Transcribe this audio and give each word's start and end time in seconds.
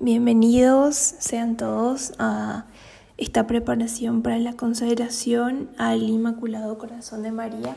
Bienvenidos 0.00 0.96
sean 0.96 1.56
todos 1.56 2.14
a 2.18 2.66
esta 3.18 3.46
preparación 3.46 4.22
para 4.22 4.38
la 4.38 4.54
consagración 4.54 5.70
al 5.78 6.02
Inmaculado 6.02 6.76
Corazón 6.76 7.22
de 7.22 7.30
María. 7.30 7.76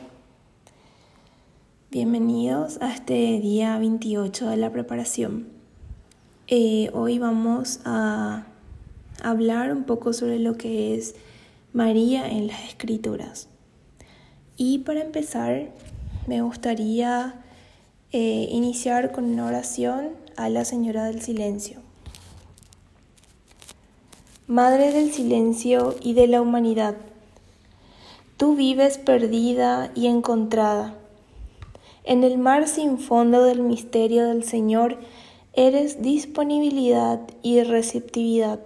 Bienvenidos 1.92 2.82
a 2.82 2.92
este 2.92 3.40
día 3.40 3.78
28 3.78 4.50
de 4.50 4.58
la 4.58 4.72
preparación. 4.72 5.50
Eh, 6.48 6.90
hoy 6.94 7.20
vamos 7.20 7.82
a 7.86 8.48
hablar 9.22 9.72
un 9.72 9.84
poco 9.84 10.12
sobre 10.12 10.40
lo 10.40 10.56
que 10.56 10.96
es 10.96 11.16
María 11.74 12.28
en 12.28 12.48
las 12.48 12.64
Escrituras. 12.64 13.50
Y 14.58 14.80
para 14.80 15.02
empezar, 15.02 15.70
me 16.26 16.42
gustaría 16.42 17.36
eh, 18.12 18.48
iniciar 18.50 19.12
con 19.12 19.26
una 19.26 19.46
oración 19.46 20.10
a 20.38 20.50
la 20.50 20.66
Señora 20.66 21.04
del 21.06 21.22
Silencio. 21.22 21.85
Madre 24.48 24.92
del 24.92 25.12
silencio 25.12 25.96
y 26.04 26.14
de 26.14 26.28
la 26.28 26.40
humanidad, 26.40 26.98
tú 28.38 28.56
vives 28.56 29.00
perdida 29.00 29.90
y 29.96 30.06
encontrada. 30.06 30.94
En 32.04 32.24
el 32.24 32.38
mar 32.38 32.68
sin 32.68 33.00
fondo 33.00 33.44
del 33.44 33.64
misterio 33.64 34.28
del 34.28 34.44
Señor 34.44 35.00
eres 35.54 36.04
disponibilidad 36.04 37.22
y 37.42 37.64
receptividad. 37.64 38.60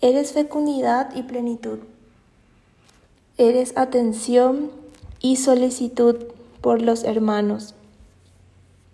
Eres 0.00 0.32
fecundidad 0.32 1.14
y 1.14 1.22
plenitud. 1.22 1.78
Eres 3.38 3.72
atención 3.76 4.72
y 5.20 5.36
solicitud 5.36 6.24
por 6.60 6.82
los 6.82 7.04
hermanos. 7.04 7.76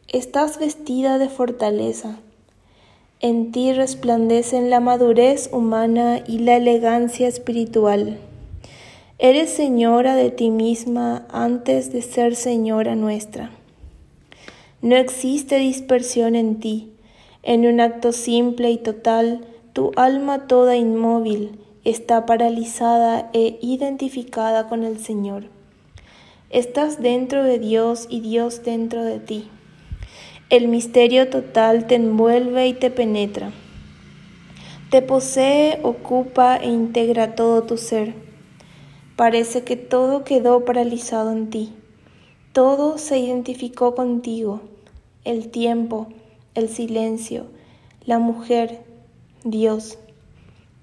Estás 0.07 0.59
vestida 0.59 1.17
de 1.17 1.31
fortaleza 1.31 2.19
en 3.23 3.53
ti 3.53 3.73
resplandecen 3.73 4.69
la 4.69 4.81
madurez 4.81 5.49
humana 5.53 6.25
y 6.27 6.41
la 6.41 6.57
elegancia 6.57 7.29
espiritual. 7.29 8.19
Eres 9.19 9.51
señora 9.51 10.17
de 10.17 10.31
ti 10.31 10.51
misma 10.51 11.25
antes 11.31 11.93
de 11.93 12.03
ser 12.03 12.35
señora 12.35 12.97
nuestra. 12.97 13.53
No 14.81 14.97
existe 14.97 15.59
dispersión 15.59 16.35
en 16.35 16.59
ti. 16.59 16.91
En 17.45 17.65
un 17.65 17.81
acto 17.81 18.11
simple 18.11 18.73
y 18.73 18.79
total, 18.79 19.47
tu 19.73 19.93
alma 19.95 20.49
toda 20.49 20.77
inmóvil 20.77 21.61
está 21.85 22.27
paralizada 22.27 23.31
e 23.33 23.59
identificada 23.63 24.69
con 24.69 24.83
el 24.83 24.99
Señor. 24.99 25.45
Estás 26.51 27.01
dentro 27.01 27.45
de 27.45 27.61
Dios 27.61 28.09
y 28.11 28.21
Dios 28.21 28.65
dentro 28.65 29.05
de 29.05 29.21
ti. 29.21 29.49
El 30.53 30.69
misterio 30.69 31.31
total 31.31 31.87
te 31.87 31.95
envuelve 31.95 32.67
y 32.69 32.75
te 32.75 32.91
penetra. 32.91 33.53
Te 34.91 35.01
posee, 35.01 35.81
ocupa 35.83 36.59
e 36.59 36.69
integra 36.69 37.35
todo 37.35 37.63
tu 37.63 37.79
ser. 37.79 38.15
Parece 39.17 39.65
que 39.65 39.77
todo 39.77 40.25
quedó 40.25 40.67
paralizado 40.67 41.33
en 41.33 41.49
ti. 41.49 41.73
Todo 42.53 42.99
se 42.99 43.19
identificó 43.19 43.95
contigo. 43.95 44.61
El 45.25 45.49
tiempo, 45.49 46.09
el 46.55 46.69
silencio, 46.69 47.47
la 48.05 48.19
mujer, 48.19 48.85
Dios. 49.45 49.97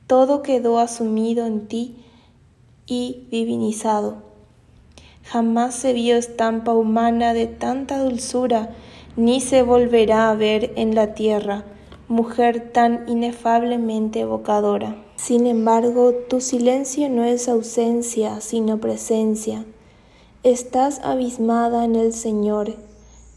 Todo 0.07 0.41
quedó 0.41 0.79
asumido 0.79 1.45
en 1.45 1.67
ti 1.67 1.95
y 2.87 3.27
divinizado. 3.29 4.23
Jamás 5.25 5.75
se 5.75 5.93
vio 5.93 6.15
estampa 6.15 6.73
humana 6.73 7.35
de 7.35 7.45
tanta 7.45 7.99
dulzura 7.99 8.75
ni 9.19 9.41
se 9.41 9.63
volverá 9.63 10.29
a 10.29 10.33
ver 10.33 10.71
en 10.77 10.95
la 10.95 11.13
tierra 11.13 11.65
mujer 12.07 12.71
tan 12.71 13.03
inefablemente 13.09 14.21
evocadora. 14.21 14.95
Sin 15.17 15.45
embargo, 15.45 16.13
tu 16.29 16.39
silencio 16.39 17.09
no 17.09 17.25
es 17.25 17.49
ausencia, 17.49 18.39
sino 18.39 18.79
presencia. 18.79 19.65
Estás 20.43 21.01
abismada 21.03 21.83
en 21.83 21.97
el 21.97 22.13
Señor 22.13 22.75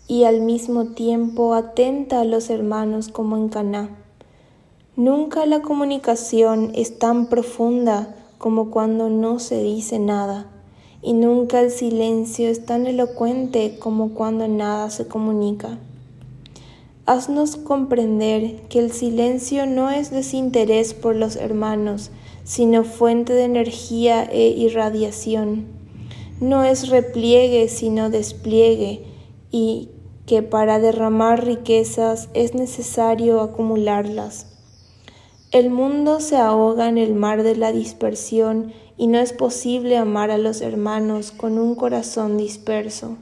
y 0.06 0.22
al 0.22 0.41
mismo 0.41 0.92
tiempo 0.92 1.53
atenta 1.53 2.21
a 2.21 2.25
los 2.25 2.48
hermanos 2.48 3.09
como 3.09 3.37
en 3.37 3.48
Caná. 3.48 3.91
Nunca 4.94 5.47
la 5.47 5.62
comunicación 5.62 6.71
es 6.76 7.00
tan 7.00 7.26
profunda 7.26 8.15
como 8.38 8.71
cuando 8.71 9.10
no 9.10 9.41
se 9.41 9.60
dice 9.60 9.98
nada 9.98 10.47
y 11.02 11.14
nunca 11.14 11.60
el 11.60 11.70
silencio 11.70 12.48
es 12.48 12.64
tan 12.64 12.86
elocuente 12.86 13.76
como 13.78 14.14
cuando 14.14 14.46
nada 14.46 14.88
se 14.90 15.08
comunica. 15.08 15.78
Haznos 17.04 17.56
comprender 17.56 18.62
que 18.68 18.78
el 18.78 18.92
silencio 18.92 19.66
no 19.66 19.91
es 19.91 20.12
desinterés 20.12 20.94
por 20.94 21.16
los 21.16 21.34
hermanos, 21.34 22.12
sino 22.44 22.84
fuente 22.84 23.32
de 23.32 23.44
energía 23.44 24.22
e 24.22 24.48
irradiación. 24.48 25.66
No 26.41 26.62
es 26.62 26.88
repliegue, 26.88 27.68
sino 27.68 28.08
despliegue, 28.08 29.04
y 29.50 29.91
que 30.26 30.42
para 30.42 30.78
derramar 30.78 31.44
riquezas 31.44 32.28
es 32.34 32.54
necesario 32.54 33.41
acumularlas. 33.41 34.46
El 35.50 35.70
mundo 35.70 36.20
se 36.20 36.36
ahoga 36.36 36.88
en 36.88 36.98
el 36.98 37.14
mar 37.14 37.42
de 37.42 37.56
la 37.56 37.72
dispersión 37.72 38.72
y 38.97 39.06
no 39.06 39.19
es 39.19 39.32
posible 39.32 39.97
amar 39.97 40.30
a 40.30 40.38
los 40.38 40.60
hermanos 40.60 41.32
con 41.32 41.58
un 41.58 41.75
corazón 41.75 42.36
disperso. 42.36 43.16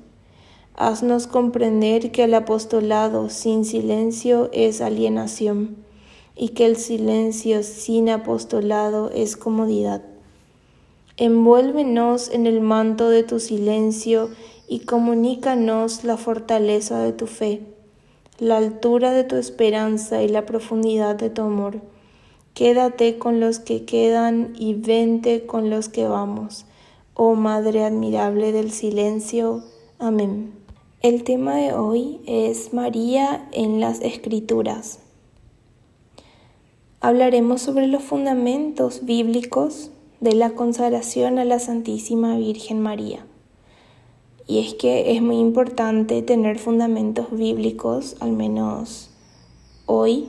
Haznos 0.75 1.27
comprender 1.27 2.11
que 2.11 2.25
el 2.25 2.35
apostolado 2.35 3.29
sin 3.29 3.65
silencio 3.65 4.49
es 4.53 4.81
alienación 4.81 5.77
y 6.37 6.51
que 6.51 6.67
el 6.67 6.77
silencio 6.77 7.63
sin 7.63 8.09
apostolado 8.09 9.11
es 9.11 9.37
comodidad. 9.37 10.03
Envuélvenos 11.19 12.31
en 12.31 12.47
el 12.47 12.63
manto 12.63 13.11
de 13.11 13.25
tu 13.25 13.41
silencio 13.41 14.31
y 14.69 14.81
comunícanos 14.81 16.05
la 16.05 16.17
fortaleza 16.17 17.03
de 17.03 17.13
tu 17.13 17.27
fe, 17.27 17.61
la 18.39 18.57
altura 18.57 19.13
de 19.13 19.25
tu 19.25 19.37
esperanza 19.37 20.23
y 20.23 20.29
la 20.29 20.47
profundidad 20.47 21.17
de 21.17 21.29
tu 21.29 21.43
amor. 21.43 21.83
Quédate 22.61 23.17
con 23.17 23.41
los 23.41 23.59
que 23.59 23.87
quedan 23.87 24.53
y 24.55 24.75
vente 24.75 25.47
con 25.47 25.71
los 25.71 25.89
que 25.89 26.07
vamos. 26.07 26.67
Oh 27.15 27.35
Madre 27.35 27.85
admirable 27.85 28.53
del 28.53 28.71
silencio. 28.71 29.65
Amén. 29.99 30.53
El 31.01 31.25
tema 31.25 31.57
de 31.57 31.73
hoy 31.73 32.21
es 32.27 32.75
María 32.75 33.49
en 33.53 33.81
las 33.81 34.03
Escrituras. 34.03 34.99
Hablaremos 37.01 37.63
sobre 37.63 37.87
los 37.87 38.03
fundamentos 38.03 39.07
bíblicos 39.07 39.91
de 40.21 40.35
la 40.35 40.51
consagración 40.51 41.39
a 41.39 41.47
la 41.47 41.61
Santísima 41.61 42.37
Virgen 42.37 42.83
María. 42.83 43.25
Y 44.47 44.59
es 44.59 44.75
que 44.75 45.17
es 45.17 45.23
muy 45.23 45.39
importante 45.39 46.21
tener 46.21 46.59
fundamentos 46.59 47.29
bíblicos, 47.31 48.19
al 48.21 48.33
menos 48.33 49.09
hoy, 49.87 50.29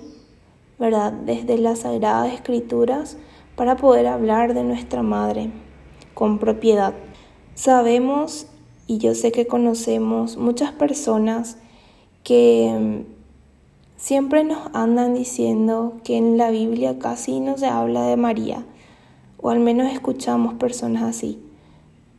¿verdad? 0.81 1.13
Desde 1.13 1.59
las 1.59 1.81
Sagradas 1.81 2.33
Escrituras 2.33 3.15
para 3.55 3.77
poder 3.77 4.07
hablar 4.07 4.55
de 4.55 4.63
nuestra 4.63 5.03
Madre 5.03 5.51
con 6.15 6.39
propiedad. 6.39 6.95
Sabemos 7.53 8.47
y 8.87 8.97
yo 8.97 9.13
sé 9.13 9.31
que 9.31 9.45
conocemos 9.45 10.37
muchas 10.37 10.71
personas 10.71 11.59
que 12.23 12.75
mm, 12.79 13.01
siempre 13.95 14.43
nos 14.43 14.73
andan 14.73 15.13
diciendo 15.13 15.99
que 16.03 16.17
en 16.17 16.39
la 16.39 16.49
Biblia 16.49 16.97
casi 16.97 17.39
no 17.41 17.59
se 17.59 17.67
habla 17.67 18.07
de 18.07 18.17
María, 18.17 18.65
o 19.39 19.51
al 19.51 19.59
menos 19.59 19.93
escuchamos 19.93 20.55
personas 20.55 21.03
así, 21.03 21.39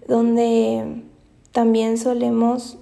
donde 0.06 1.02
también 1.50 1.98
solemos 1.98 2.78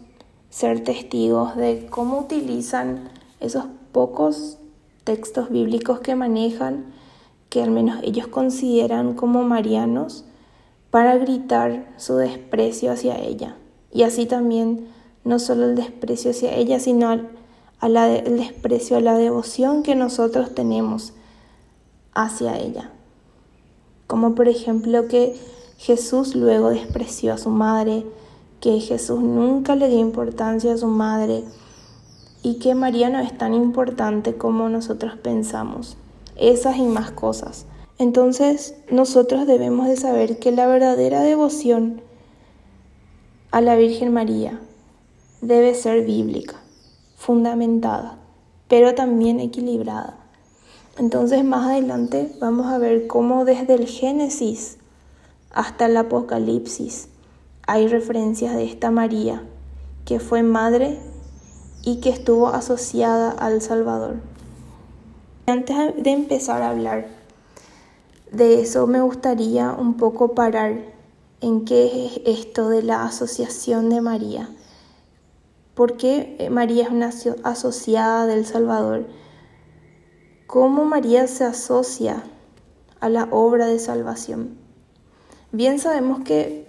ser 0.50 0.84
testigos 0.84 1.56
de 1.56 1.86
cómo 1.86 2.18
utilizan 2.18 3.08
esos 3.40 3.64
pocos 3.92 4.59
textos 5.10 5.50
bíblicos 5.50 5.98
que 5.98 6.14
manejan, 6.14 6.84
que 7.48 7.60
al 7.64 7.72
menos 7.72 7.98
ellos 8.04 8.28
consideran 8.28 9.14
como 9.14 9.42
marianos, 9.42 10.24
para 10.92 11.18
gritar 11.18 11.92
su 11.96 12.14
desprecio 12.14 12.92
hacia 12.92 13.18
ella. 13.18 13.56
Y 13.90 14.04
así 14.04 14.26
también 14.26 14.86
no 15.24 15.40
solo 15.40 15.64
el 15.64 15.74
desprecio 15.74 16.30
hacia 16.30 16.54
ella, 16.54 16.78
sino 16.78 17.10
el 17.10 18.36
desprecio 18.36 18.98
a 18.98 19.00
la 19.00 19.18
devoción 19.18 19.82
que 19.82 19.96
nosotros 19.96 20.54
tenemos 20.54 21.12
hacia 22.14 22.56
ella. 22.56 22.92
Como 24.06 24.36
por 24.36 24.46
ejemplo 24.46 25.08
que 25.08 25.34
Jesús 25.76 26.36
luego 26.36 26.70
despreció 26.70 27.32
a 27.32 27.38
su 27.38 27.50
madre, 27.50 28.06
que 28.60 28.78
Jesús 28.78 29.20
nunca 29.20 29.74
le 29.74 29.88
dio 29.88 29.98
importancia 29.98 30.72
a 30.72 30.78
su 30.78 30.86
madre, 30.86 31.42
y 32.42 32.54
que 32.54 32.74
María 32.74 33.10
no 33.10 33.20
es 33.20 33.36
tan 33.36 33.54
importante 33.54 34.36
como 34.36 34.68
nosotros 34.68 35.16
pensamos. 35.16 35.96
Esas 36.36 36.78
y 36.78 36.82
más 36.82 37.10
cosas. 37.10 37.66
Entonces 37.98 38.74
nosotros 38.90 39.46
debemos 39.46 39.86
de 39.86 39.96
saber 39.96 40.38
que 40.38 40.52
la 40.52 40.66
verdadera 40.66 41.20
devoción 41.20 42.00
a 43.50 43.60
la 43.60 43.76
Virgen 43.76 44.12
María 44.12 44.58
debe 45.42 45.74
ser 45.74 46.04
bíblica, 46.06 46.56
fundamentada, 47.16 48.18
pero 48.68 48.94
también 48.94 49.38
equilibrada. 49.40 50.16
Entonces 50.98 51.44
más 51.44 51.68
adelante 51.68 52.32
vamos 52.40 52.66
a 52.66 52.78
ver 52.78 53.06
cómo 53.06 53.44
desde 53.44 53.74
el 53.74 53.86
Génesis 53.86 54.78
hasta 55.50 55.86
el 55.86 55.96
Apocalipsis 55.96 57.08
hay 57.66 57.86
referencias 57.86 58.54
de 58.56 58.64
esta 58.64 58.90
María, 58.90 59.42
que 60.04 60.20
fue 60.20 60.42
madre 60.42 60.98
y 61.82 62.00
que 62.00 62.10
estuvo 62.10 62.48
asociada 62.48 63.30
al 63.30 63.62
Salvador. 63.62 64.16
Antes 65.46 65.76
de 66.02 66.10
empezar 66.10 66.62
a 66.62 66.70
hablar 66.70 67.08
de 68.30 68.60
eso, 68.60 68.86
me 68.86 69.00
gustaría 69.00 69.72
un 69.72 69.94
poco 69.94 70.34
parar 70.34 70.84
en 71.40 71.64
qué 71.64 72.06
es 72.06 72.20
esto 72.24 72.68
de 72.68 72.82
la 72.82 73.04
asociación 73.04 73.88
de 73.88 74.00
María. 74.00 74.50
¿Por 75.74 75.96
qué 75.96 76.48
María 76.50 76.84
es 76.84 76.90
una 76.90 77.10
asociada 77.44 78.26
del 78.26 78.44
Salvador? 78.44 79.06
¿Cómo 80.46 80.84
María 80.84 81.26
se 81.26 81.44
asocia 81.44 82.22
a 83.00 83.08
la 83.08 83.28
obra 83.30 83.66
de 83.66 83.78
salvación? 83.78 84.58
Bien 85.52 85.78
sabemos 85.78 86.20
que 86.20 86.68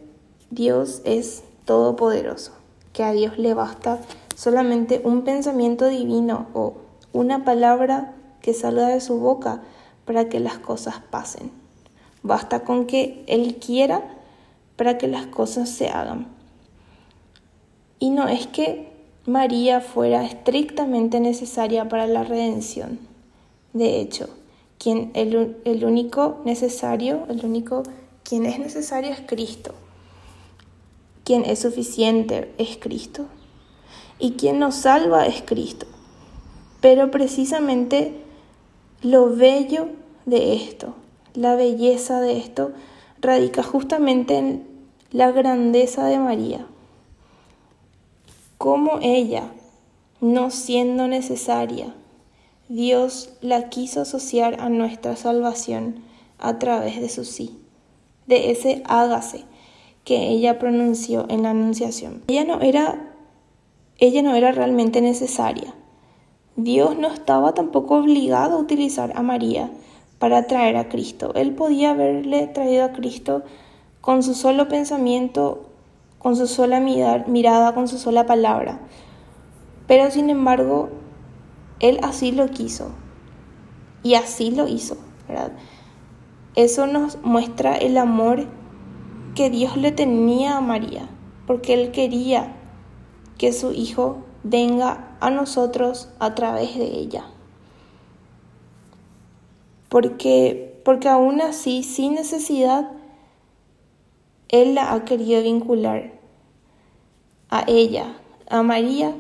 Dios 0.50 1.02
es 1.04 1.44
todopoderoso, 1.66 2.54
que 2.94 3.04
a 3.04 3.12
Dios 3.12 3.38
le 3.38 3.54
basta 3.54 4.00
solamente 4.42 5.02
un 5.04 5.22
pensamiento 5.22 5.88
divino 5.88 6.48
o 6.56 6.74
una 7.14 7.46
palabra 7.46 8.16
que 8.42 8.56
salga 8.56 8.88
de 8.88 9.00
su 9.00 9.20
boca 9.20 9.62
para 10.04 10.30
que 10.30 10.40
las 10.40 10.58
cosas 10.58 10.96
pasen. 11.12 11.52
Basta 12.24 12.62
con 12.62 12.88
que 12.88 13.24
Él 13.28 13.58
quiera 13.64 14.02
para 14.78 14.98
que 14.98 15.08
las 15.08 15.28
cosas 15.28 15.70
se 15.70 15.90
hagan. 15.90 16.26
Y 18.00 18.10
no 18.10 18.28
es 18.28 18.48
que 18.48 18.92
María 19.28 19.80
fuera 19.80 20.26
estrictamente 20.26 21.20
necesaria 21.20 21.88
para 21.88 22.08
la 22.08 22.24
redención. 22.24 22.98
De 23.74 24.02
hecho, 24.02 24.28
quien 24.80 25.12
el, 25.14 25.56
el 25.66 25.86
único 25.86 26.42
necesario, 26.46 27.28
el 27.30 27.46
único 27.46 27.84
quien 28.24 28.48
es 28.48 28.58
necesario 28.58 29.12
es 29.12 29.22
Cristo. 29.22 29.76
Quien 31.26 31.46
es 31.46 31.60
suficiente 31.60 32.52
es 32.58 32.78
Cristo. 32.78 33.28
Y 34.22 34.34
quien 34.34 34.60
nos 34.60 34.76
salva 34.76 35.26
es 35.26 35.42
Cristo. 35.42 35.88
Pero 36.80 37.12
precisamente 37.12 38.14
lo 39.02 39.36
bello 39.36 39.88
de 40.26 40.54
esto, 40.54 40.94
la 41.34 41.56
belleza 41.56 42.22
de 42.22 42.38
esto, 42.38 42.72
radica 43.20 43.64
justamente 43.64 44.38
en 44.38 44.68
la 45.12 45.32
grandeza 45.32 46.06
de 46.06 46.20
María. 46.20 46.66
Como 48.58 49.00
ella, 49.02 49.52
no 50.22 50.52
siendo 50.52 51.08
necesaria, 51.08 51.94
Dios 52.70 53.34
la 53.42 53.70
quiso 53.70 54.02
asociar 54.02 54.62
a 54.62 54.70
nuestra 54.70 55.16
salvación 55.16 55.96
a 56.40 56.60
través 56.60 57.02
de 57.02 57.10
su 57.10 57.26
sí, 57.26 57.58
de 58.28 58.52
ese 58.52 58.82
hágase 58.86 59.44
que 60.06 60.30
ella 60.30 60.58
pronunció 60.58 61.26
en 61.30 61.44
la 61.44 61.50
anunciación. 61.50 62.22
Ella 62.28 62.46
no 62.46 62.62
era, 62.62 63.11
ella 64.02 64.24
no 64.24 64.34
era 64.34 64.52
realmente 64.52 65.00
necesaria. 65.00 65.76
Dios 66.56 66.98
no 66.98 67.08
estaba 67.08 67.54
tampoco 67.54 68.00
obligado 68.00 68.58
a 68.58 68.60
utilizar 68.60 69.14
a 69.16 69.22
María 69.22 69.70
para 70.18 70.48
traer 70.48 70.76
a 70.76 70.90
Cristo. 70.90 71.34
Él 71.36 71.54
podía 71.54 71.92
haberle 71.92 72.48
traído 72.48 72.84
a 72.84 72.94
Cristo 72.94 73.44
con 74.02 74.24
su 74.24 74.34
solo 74.34 74.68
pensamiento, 74.68 75.70
con 76.18 76.36
su 76.36 76.48
sola 76.48 76.80
mirada, 76.80 77.76
con 77.76 77.88
su 77.88 78.00
sola 78.00 78.26
palabra. 78.26 78.80
Pero 79.86 80.10
sin 80.10 80.32
embargo, 80.32 80.90
Él 81.80 82.00
así 82.02 82.32
lo 82.32 82.48
quiso. 82.48 82.90
Y 84.02 84.16
así 84.16 84.50
lo 84.50 84.68
hizo, 84.68 84.98
¿verdad? 85.28 85.52
Eso 86.56 86.88
nos 86.88 87.22
muestra 87.22 87.76
el 87.76 88.00
amor 88.00 88.48
que 89.36 89.52
Dios 89.52 89.78
le 89.78 89.92
tenía 89.92 90.58
a 90.58 90.62
María, 90.62 91.08
porque 91.46 91.76
Él 91.76 91.92
quería 91.92 92.56
que 93.42 93.52
su 93.52 93.74
Hijo 93.74 94.20
venga 94.44 95.18
a 95.20 95.30
nosotros 95.32 96.08
a 96.20 96.34
través 96.36 96.78
de 96.78 96.86
ella 96.86 97.26
porque, 99.92 100.80
porque 100.86 101.10
aún 101.10 101.42
así, 101.42 101.84
sin 101.84 102.16
necesidad, 102.16 102.94
Él 104.48 104.74
la 104.74 104.94
ha 104.94 105.04
querido 105.04 105.44
vincular 105.44 106.14
a 107.50 107.66
ella, 107.68 108.16
a 108.50 108.64
María, 108.64 109.14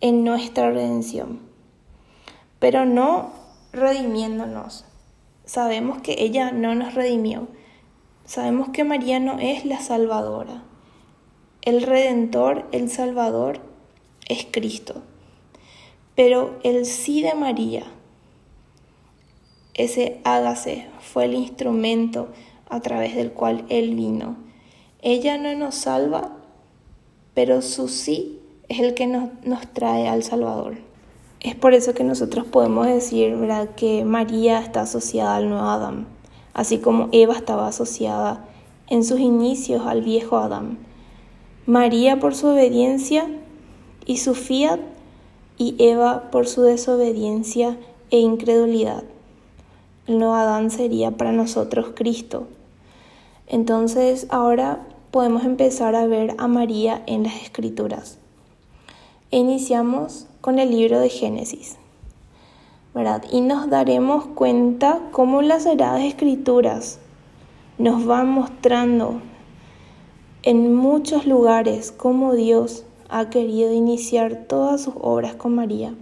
en 0.00 0.22
nuestra 0.22 0.70
redención, 0.70 1.40
pero 2.60 2.84
no 2.84 3.32
redimiéndonos. 3.72 4.84
Sabemos 5.46 6.00
que 6.00 6.14
ella 6.18 6.52
no 6.52 6.76
nos 6.76 6.94
redimió. 6.94 7.48
Sabemos 8.24 8.68
que 8.68 8.84
María 8.84 9.18
no 9.18 9.40
es 9.40 9.64
la 9.64 9.80
salvadora. 9.80 10.62
El 11.62 11.82
redentor, 11.82 12.66
el 12.72 12.90
salvador, 12.90 13.60
es 14.28 14.46
Cristo. 14.50 15.02
Pero 16.16 16.58
el 16.64 16.86
sí 16.86 17.22
de 17.22 17.34
María, 17.34 17.84
ese 19.74 20.20
hágase 20.24 20.88
fue 21.00 21.26
el 21.26 21.34
instrumento 21.34 22.30
a 22.68 22.80
través 22.80 23.14
del 23.14 23.30
cual 23.30 23.64
Él 23.68 23.94
vino. 23.94 24.36
Ella 25.02 25.38
no 25.38 25.54
nos 25.54 25.76
salva, 25.76 26.32
pero 27.32 27.62
su 27.62 27.86
sí 27.86 28.40
es 28.68 28.80
el 28.80 28.94
que 28.94 29.06
nos, 29.06 29.30
trae 29.72 30.08
al 30.08 30.24
Salvador. 30.24 30.78
Es 31.38 31.54
por 31.54 31.74
eso 31.74 31.94
que 31.94 32.02
nosotros 32.02 32.44
podemos 32.44 32.88
decir 32.88 33.36
¿verdad? 33.36 33.68
que 33.76 34.04
María 34.04 34.58
está 34.58 34.80
asociada 34.80 35.36
al 35.36 35.48
nuevo 35.48 35.68
Adán, 35.68 36.08
así 36.54 36.78
como 36.78 37.08
Eva 37.12 37.34
estaba 37.34 37.68
asociada 37.68 38.48
en 38.88 39.04
sus 39.04 39.20
inicios 39.20 39.86
al 39.86 40.02
viejo 40.02 40.38
Adán. 40.38 40.90
María 41.66 42.18
por 42.18 42.34
su 42.34 42.48
obediencia 42.48 43.26
y 44.04 44.18
su 44.18 44.34
fiat 44.34 44.80
y 45.58 45.76
Eva 45.78 46.30
por 46.30 46.46
su 46.46 46.62
desobediencia 46.62 47.76
e 48.10 48.18
incredulidad 48.18 49.04
el 50.08 50.18
nuevo 50.18 50.34
Adán 50.34 50.72
sería 50.72 51.12
para 51.12 51.30
nosotros 51.30 51.92
Cristo. 51.94 52.48
Entonces 53.46 54.26
ahora 54.30 54.84
podemos 55.12 55.44
empezar 55.44 55.94
a 55.94 56.06
ver 56.06 56.34
a 56.38 56.48
María 56.48 57.02
en 57.06 57.22
las 57.22 57.40
Escrituras. 57.40 58.18
iniciamos 59.30 60.26
con 60.40 60.58
el 60.58 60.70
libro 60.70 60.98
de 60.98 61.08
Génesis. 61.08 61.76
¿verdad? 62.94 63.24
Y 63.30 63.40
nos 63.40 63.70
daremos 63.70 64.26
cuenta 64.26 65.00
cómo 65.12 65.40
las 65.40 65.62
Sagradas 65.62 66.02
Escrituras 66.02 66.98
nos 67.78 68.04
van 68.04 68.28
mostrando 68.28 69.22
en 70.44 70.74
muchos 70.74 71.24
lugares 71.24 71.92
cómo 71.96 72.34
Dios 72.34 72.84
ha 73.08 73.30
querido 73.30 73.72
iniciar 73.72 74.46
todas 74.48 74.82
sus 74.82 74.94
obras 75.00 75.36
con 75.36 75.54
María. 75.54 75.94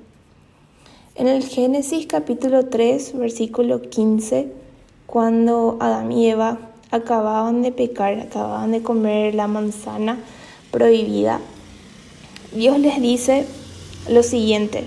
En 1.14 1.26
el 1.28 1.42
Génesis 1.42 2.06
capítulo 2.06 2.66
3, 2.66 3.18
versículo 3.18 3.82
15, 3.82 4.50
cuando 5.06 5.76
Adán 5.80 6.10
y 6.12 6.30
Eva 6.30 6.58
acababan 6.90 7.60
de 7.60 7.72
pecar, 7.72 8.18
acababan 8.18 8.72
de 8.72 8.82
comer 8.82 9.34
la 9.34 9.46
manzana 9.46 10.18
prohibida, 10.70 11.40
Dios 12.54 12.78
les 12.78 13.00
dice 13.00 13.44
lo 14.08 14.22
siguiente, 14.22 14.84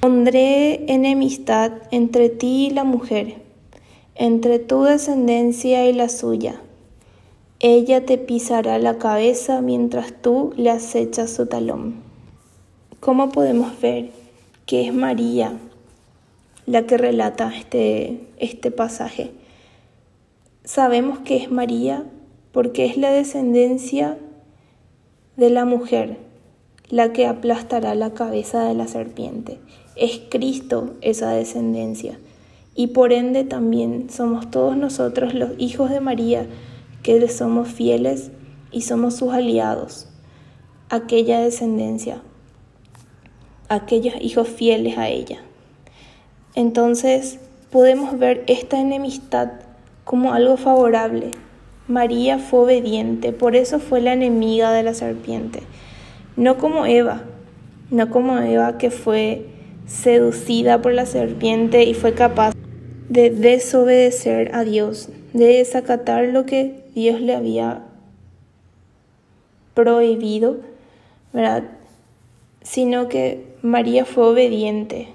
pondré 0.00 0.84
enemistad 0.92 1.72
entre 1.90 2.28
ti 2.28 2.68
y 2.68 2.70
la 2.70 2.84
mujer, 2.84 3.42
entre 4.14 4.60
tu 4.60 4.84
descendencia 4.84 5.88
y 5.88 5.92
la 5.92 6.08
suya. 6.08 6.60
Ella 7.66 8.04
te 8.04 8.18
pisará 8.18 8.78
la 8.78 8.98
cabeza 8.98 9.62
mientras 9.62 10.12
tú 10.20 10.52
le 10.58 10.68
acechas 10.68 11.30
su 11.30 11.46
talón. 11.46 11.94
¿Cómo 13.00 13.30
podemos 13.30 13.80
ver? 13.80 14.10
que 14.66 14.86
es 14.86 14.92
María 14.92 15.58
la 16.66 16.82
que 16.82 16.98
relata 16.98 17.50
este, 17.56 18.20
este 18.36 18.70
pasaje. 18.70 19.30
Sabemos 20.62 21.20
que 21.20 21.38
es 21.38 21.50
María 21.50 22.04
porque 22.52 22.84
es 22.84 22.98
la 22.98 23.10
descendencia 23.10 24.18
de 25.38 25.48
la 25.48 25.64
mujer 25.64 26.18
la 26.90 27.14
que 27.14 27.26
aplastará 27.26 27.94
la 27.94 28.12
cabeza 28.12 28.68
de 28.68 28.74
la 28.74 28.88
serpiente. 28.88 29.58
Es 29.96 30.20
Cristo 30.28 30.96
esa 31.00 31.30
descendencia. 31.30 32.18
Y 32.74 32.88
por 32.88 33.14
ende 33.14 33.42
también 33.42 34.10
somos 34.10 34.50
todos 34.50 34.76
nosotros 34.76 35.32
los 35.32 35.52
hijos 35.56 35.88
de 35.88 36.00
María 36.00 36.46
que 37.04 37.20
le 37.20 37.28
somos 37.28 37.68
fieles 37.68 38.32
y 38.72 38.80
somos 38.80 39.14
sus 39.14 39.32
aliados, 39.32 40.08
aquella 40.88 41.38
descendencia 41.38 42.20
aquellos 43.68 44.14
hijos 44.20 44.48
fieles 44.48 44.98
a 44.98 45.08
ella. 45.08 45.38
Entonces 46.54 47.38
podemos 47.70 48.18
ver 48.18 48.44
esta 48.46 48.80
enemistad 48.80 49.52
como 50.04 50.32
algo 50.32 50.56
favorable. 50.56 51.30
María 51.88 52.38
fue 52.38 52.60
obediente, 52.60 53.32
por 53.32 53.56
eso 53.56 53.78
fue 53.78 54.00
la 54.00 54.12
enemiga 54.12 54.72
de 54.72 54.82
la 54.82 54.94
serpiente. 54.94 55.60
No 56.36 56.58
como 56.58 56.86
Eva, 56.86 57.22
no 57.90 58.10
como 58.10 58.38
Eva 58.38 58.78
que 58.78 58.90
fue 58.90 59.46
seducida 59.86 60.80
por 60.80 60.94
la 60.94 61.06
serpiente 61.06 61.84
y 61.84 61.94
fue 61.94 62.14
capaz 62.14 62.54
de 63.08 63.30
desobedecer 63.30 64.54
a 64.54 64.64
Dios, 64.64 65.10
de 65.34 65.58
desacatar 65.58 66.28
lo 66.28 66.46
que 66.46 66.83
Dios 66.94 67.20
le 67.20 67.34
había 67.34 67.82
prohibido, 69.74 70.58
¿verdad? 71.32 71.64
Sino 72.62 73.08
que 73.08 73.54
María 73.62 74.04
fue 74.04 74.26
obediente, 74.26 75.08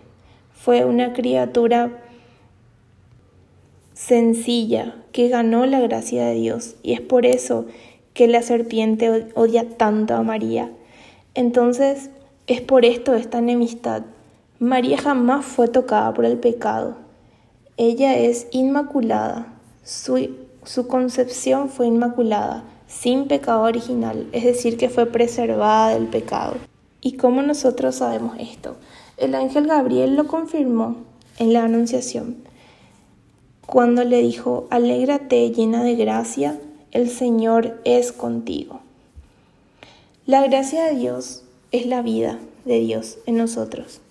fue 0.53 0.85
una 0.85 1.13
criatura 1.13 2.03
sencilla 3.93 4.95
que 5.11 5.29
ganó 5.29 5.65
la 5.65 5.79
gracia 5.79 6.25
de 6.25 6.35
Dios 6.35 6.75
y 6.83 6.93
es 6.93 7.01
por 7.01 7.25
eso 7.25 7.65
que 8.13 8.27
la 8.27 8.41
serpiente 8.41 9.29
odia 9.35 9.77
tanto 9.77 10.15
a 10.15 10.23
María. 10.23 10.71
Entonces, 11.33 12.09
es 12.47 12.61
por 12.61 12.83
esto 12.83 13.13
esta 13.13 13.37
enemistad. 13.37 14.03
María 14.59 14.97
jamás 14.97 15.45
fue 15.45 15.67
tocada 15.67 16.13
por 16.13 16.25
el 16.25 16.37
pecado. 16.37 16.97
Ella 17.77 18.17
es 18.17 18.47
inmaculada. 18.51 19.53
Su, 19.83 20.29
su 20.69 20.85
concepción 20.85 21.67
fue 21.67 21.87
inmaculada, 21.87 22.63
sin 22.87 23.27
pecado 23.27 23.63
original, 23.63 24.27
es 24.33 24.43
decir, 24.43 24.77
que 24.77 24.87
fue 24.87 25.07
preservada 25.07 25.95
del 25.95 26.05
pecado. 26.05 26.57
¿Y 27.01 27.13
cómo 27.13 27.41
nosotros 27.41 27.95
sabemos 27.95 28.37
esto? 28.39 28.75
El 29.17 29.33
ángel 29.33 29.65
Gabriel 29.65 30.15
lo 30.15 30.27
confirmó 30.27 30.97
en 31.39 31.53
la 31.53 31.63
Anunciación, 31.63 32.35
cuando 33.65 34.03
le 34.03 34.21
dijo, 34.21 34.67
Alégrate 34.69 35.49
llena 35.49 35.83
de 35.83 35.95
gracia, 35.95 36.59
el 36.91 37.09
Señor 37.09 37.81
es 37.83 38.11
contigo. 38.11 38.81
La 40.27 40.45
gracia 40.45 40.83
de 40.83 40.97
Dios 40.99 41.45
es 41.71 41.87
la 41.87 42.03
vida 42.03 42.37
de 42.65 42.79
Dios 42.79 43.17
en 43.25 43.37
nosotros 43.37 44.01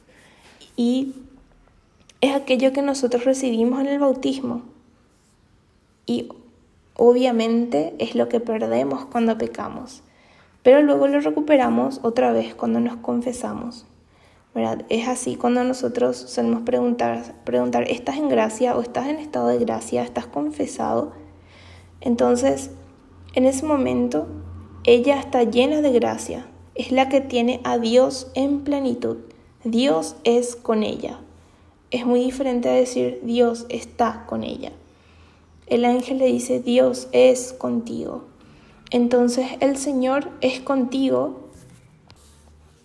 y 0.76 1.14
es 2.20 2.34
aquello 2.34 2.72
que 2.72 2.82
nosotros 2.82 3.24
recibimos 3.24 3.78
en 3.78 3.86
el 3.86 4.00
bautismo 4.00 4.62
y 6.04 6.30
obviamente 6.98 7.94
es 7.98 8.14
lo 8.14 8.28
que 8.28 8.40
perdemos 8.40 9.06
cuando 9.06 9.38
pecamos, 9.38 10.02
pero 10.62 10.82
luego 10.82 11.06
lo 11.06 11.20
recuperamos 11.20 12.00
otra 12.02 12.32
vez 12.32 12.54
cuando 12.54 12.80
nos 12.80 12.96
confesamos. 12.96 13.86
¿verdad? 14.54 14.84
Es 14.88 15.06
así 15.06 15.36
cuando 15.36 15.62
nosotros 15.62 16.16
solemos 16.16 16.62
preguntar, 16.62 17.36
preguntar, 17.44 17.84
¿estás 17.88 18.16
en 18.16 18.28
gracia 18.28 18.76
o 18.76 18.82
estás 18.82 19.06
en 19.06 19.16
estado 19.16 19.48
de 19.48 19.58
gracia? 19.58 20.02
¿Estás 20.02 20.26
confesado? 20.26 21.12
Entonces, 22.00 22.72
en 23.34 23.44
ese 23.44 23.64
momento, 23.64 24.26
ella 24.84 25.20
está 25.20 25.44
llena 25.44 25.80
de 25.80 25.92
gracia, 25.92 26.46
es 26.74 26.90
la 26.90 27.08
que 27.08 27.20
tiene 27.20 27.60
a 27.62 27.78
Dios 27.78 28.32
en 28.34 28.64
plenitud. 28.64 29.18
Dios 29.62 30.16
es 30.24 30.56
con 30.56 30.82
ella. 30.82 31.20
Es 31.90 32.04
muy 32.04 32.20
diferente 32.20 32.68
a 32.68 32.72
decir 32.72 33.20
Dios 33.22 33.66
está 33.68 34.24
con 34.26 34.42
ella. 34.42 34.72
El 35.68 35.84
ángel 35.84 36.18
le 36.18 36.26
dice 36.26 36.60
Dios 36.60 37.08
es 37.12 37.52
contigo. 37.52 38.24
Entonces 38.90 39.46
el 39.60 39.76
Señor 39.76 40.30
es 40.40 40.60
contigo 40.60 41.48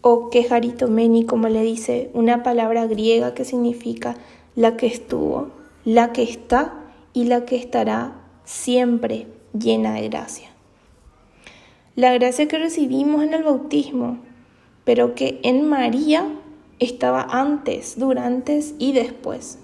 o 0.02 0.30
meni, 0.90 1.26
como 1.26 1.48
le 1.48 1.62
dice 1.62 2.12
una 2.14 2.44
palabra 2.44 2.86
griega 2.88 3.34
que 3.34 3.46
significa 3.46 4.18
la 4.56 4.76
que 4.76 4.88
estuvo, 4.88 5.48
la 5.86 6.12
que 6.12 6.24
está 6.24 6.74
y 7.14 7.24
la 7.24 7.46
que 7.46 7.56
estará 7.56 8.20
siempre 8.44 9.28
llena 9.58 9.94
de 9.94 10.10
gracia. 10.10 10.50
La 11.96 12.12
gracia 12.14 12.50
que 12.50 12.58
recibimos 12.58 13.24
en 13.24 13.34
el 13.34 13.44
bautismo, 13.44 14.18
pero 14.84 15.16
que 15.16 15.40
en 15.44 15.70
María 15.70 16.28
estaba 16.80 17.22
antes, 17.22 17.98
durante 17.98 18.62
y 18.78 18.92
después, 18.92 19.60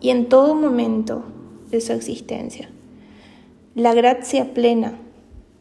y 0.00 0.10
en 0.10 0.28
todo 0.28 0.56
momento 0.56 1.22
de 1.70 1.80
su 1.80 1.92
existencia. 1.92 2.68
La 3.74 3.94
gracia 3.94 4.54
plena, 4.54 4.98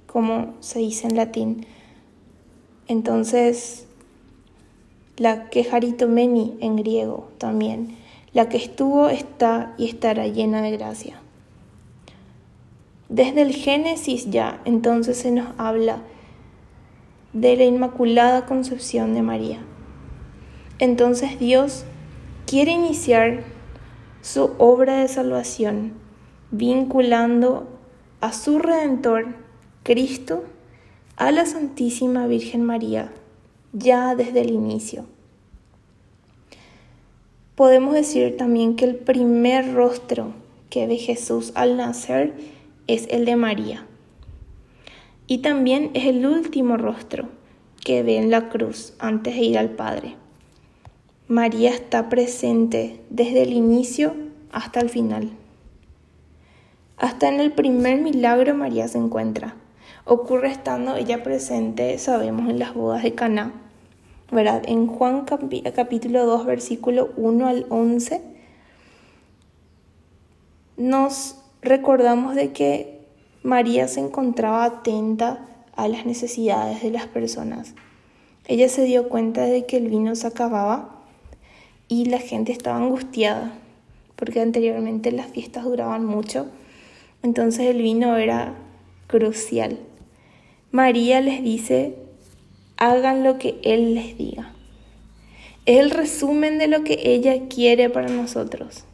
como 0.05 0.55
se 0.59 0.79
dice 0.79 1.07
en 1.07 1.15
latín. 1.15 1.65
Entonces, 2.87 3.87
la 5.17 5.49
que 5.49 5.67
meni 6.07 6.55
en 6.61 6.75
griego 6.75 7.29
también. 7.37 7.95
La 8.33 8.49
que 8.49 8.57
estuvo 8.57 9.09
está 9.09 9.73
y 9.77 9.87
estará 9.87 10.27
llena 10.27 10.61
de 10.61 10.71
gracia. 10.71 11.19
Desde 13.09 13.41
el 13.41 13.53
Génesis 13.53 14.29
ya 14.29 14.61
entonces 14.65 15.17
se 15.17 15.31
nos 15.31 15.47
habla 15.57 16.01
de 17.33 17.55
la 17.55 17.63
Inmaculada 17.63 18.45
Concepción 18.45 19.13
de 19.13 19.21
María. 19.21 19.59
Entonces 20.79 21.39
Dios 21.39 21.85
quiere 22.45 22.71
iniciar 22.71 23.43
su 24.21 24.51
obra 24.57 25.00
de 25.00 25.07
salvación 25.07 25.93
vinculando 26.51 27.67
a 28.21 28.33
su 28.33 28.59
Redentor, 28.59 29.36
Cristo, 29.83 30.43
a 31.15 31.31
la 31.31 31.45
Santísima 31.45 32.27
Virgen 32.27 32.63
María 32.63 33.12
ya 33.74 34.15
desde 34.15 34.41
el 34.41 34.51
inicio. 34.51 35.05
Podemos 37.55 37.93
decir 37.93 38.38
también 38.38 38.75
que 38.75 38.86
el 38.86 38.95
primer 38.95 39.74
rostro 39.74 40.33
que 40.69 40.88
ve 40.88 40.97
Jesús 40.97 41.51
al 41.55 41.77
nacer 41.77 42.33
es 42.86 43.07
el 43.09 43.25
de 43.25 43.36
María. 43.36 43.86
Y 45.25 45.39
también 45.39 45.91
es 45.93 46.05
el 46.05 46.25
último 46.25 46.77
rostro 46.77 47.29
que 47.83 48.03
ve 48.03 48.17
en 48.17 48.31
la 48.31 48.50
cruz 48.50 48.93
antes 49.00 49.36
de 49.36 49.41
ir 49.41 49.57
al 49.57 49.71
Padre. 49.71 50.15
María 51.27 51.72
está 51.72 52.10
presente 52.10 53.01
desde 53.10 53.43
el 53.43 53.53
inicio 53.53 54.13
hasta 54.51 54.79
el 54.79 54.89
final. 54.89 55.31
Hasta 56.98 57.27
en 57.27 57.39
el 57.39 57.51
primer 57.51 58.01
milagro 58.01 58.55
María 58.55 58.88
se 58.88 58.98
encuentra. 58.98 59.55
Ocurre 60.05 60.50
estando 60.50 60.96
ella 60.96 61.24
presente, 61.24 61.98
sabemos, 61.98 62.50
en 62.50 62.60
las 62.60 62.74
bodas 62.74 63.03
de 63.03 63.13
Caná 63.13 63.53
¿verdad? 64.31 64.63
En 64.67 64.88
Juan 64.88 65.25
capítulo 65.25 66.25
2, 66.25 66.46
versículo 66.46 67.12
1 67.15 67.48
al 67.48 67.65
11, 67.69 68.22
nos 70.75 71.36
recordamos 71.62 72.36
de 72.36 72.51
que 72.51 73.00
María 73.43 73.88
se 73.88 74.01
encontraba 74.01 74.65
atenta 74.65 75.46
a 75.75 75.88
las 75.88 76.05
necesidades 76.05 76.81
de 76.81 76.91
las 76.91 77.07
personas. 77.07 77.74
Ella 78.46 78.67
se 78.69 78.84
dio 78.84 79.10
cuenta 79.10 79.43
de 79.43 79.65
que 79.65 79.77
el 79.77 79.88
vino 79.88 80.15
se 80.15 80.27
acababa 80.27 80.96
y 81.88 82.06
la 82.06 82.20
gente 82.20 82.51
estaba 82.51 82.77
angustiada, 82.77 83.53
porque 84.15 84.41
anteriormente 84.41 85.12
las 85.12 85.27
fiestas 85.27 85.63
duraban 85.63 86.06
mucho, 86.06 86.48
entonces 87.24 87.67
el 87.67 87.82
vino 87.82 88.17
era 88.17 88.53
crucial. 89.08 89.79
María 90.72 91.22
les 91.22 91.44
dice 91.44 91.96
hagan 92.77 93.24
lo 93.24 93.38
que 93.38 93.60
Él 93.63 93.96
les 93.96 94.17
diga. 94.17 94.53
Es 95.65 95.79
el 95.79 95.91
resumen 95.91 96.60
de 96.60 96.67
lo 96.67 96.84
que 96.84 97.00
ella 97.03 97.48
quiere 97.50 97.89
para 97.89 98.08
nosotros. 98.08 98.86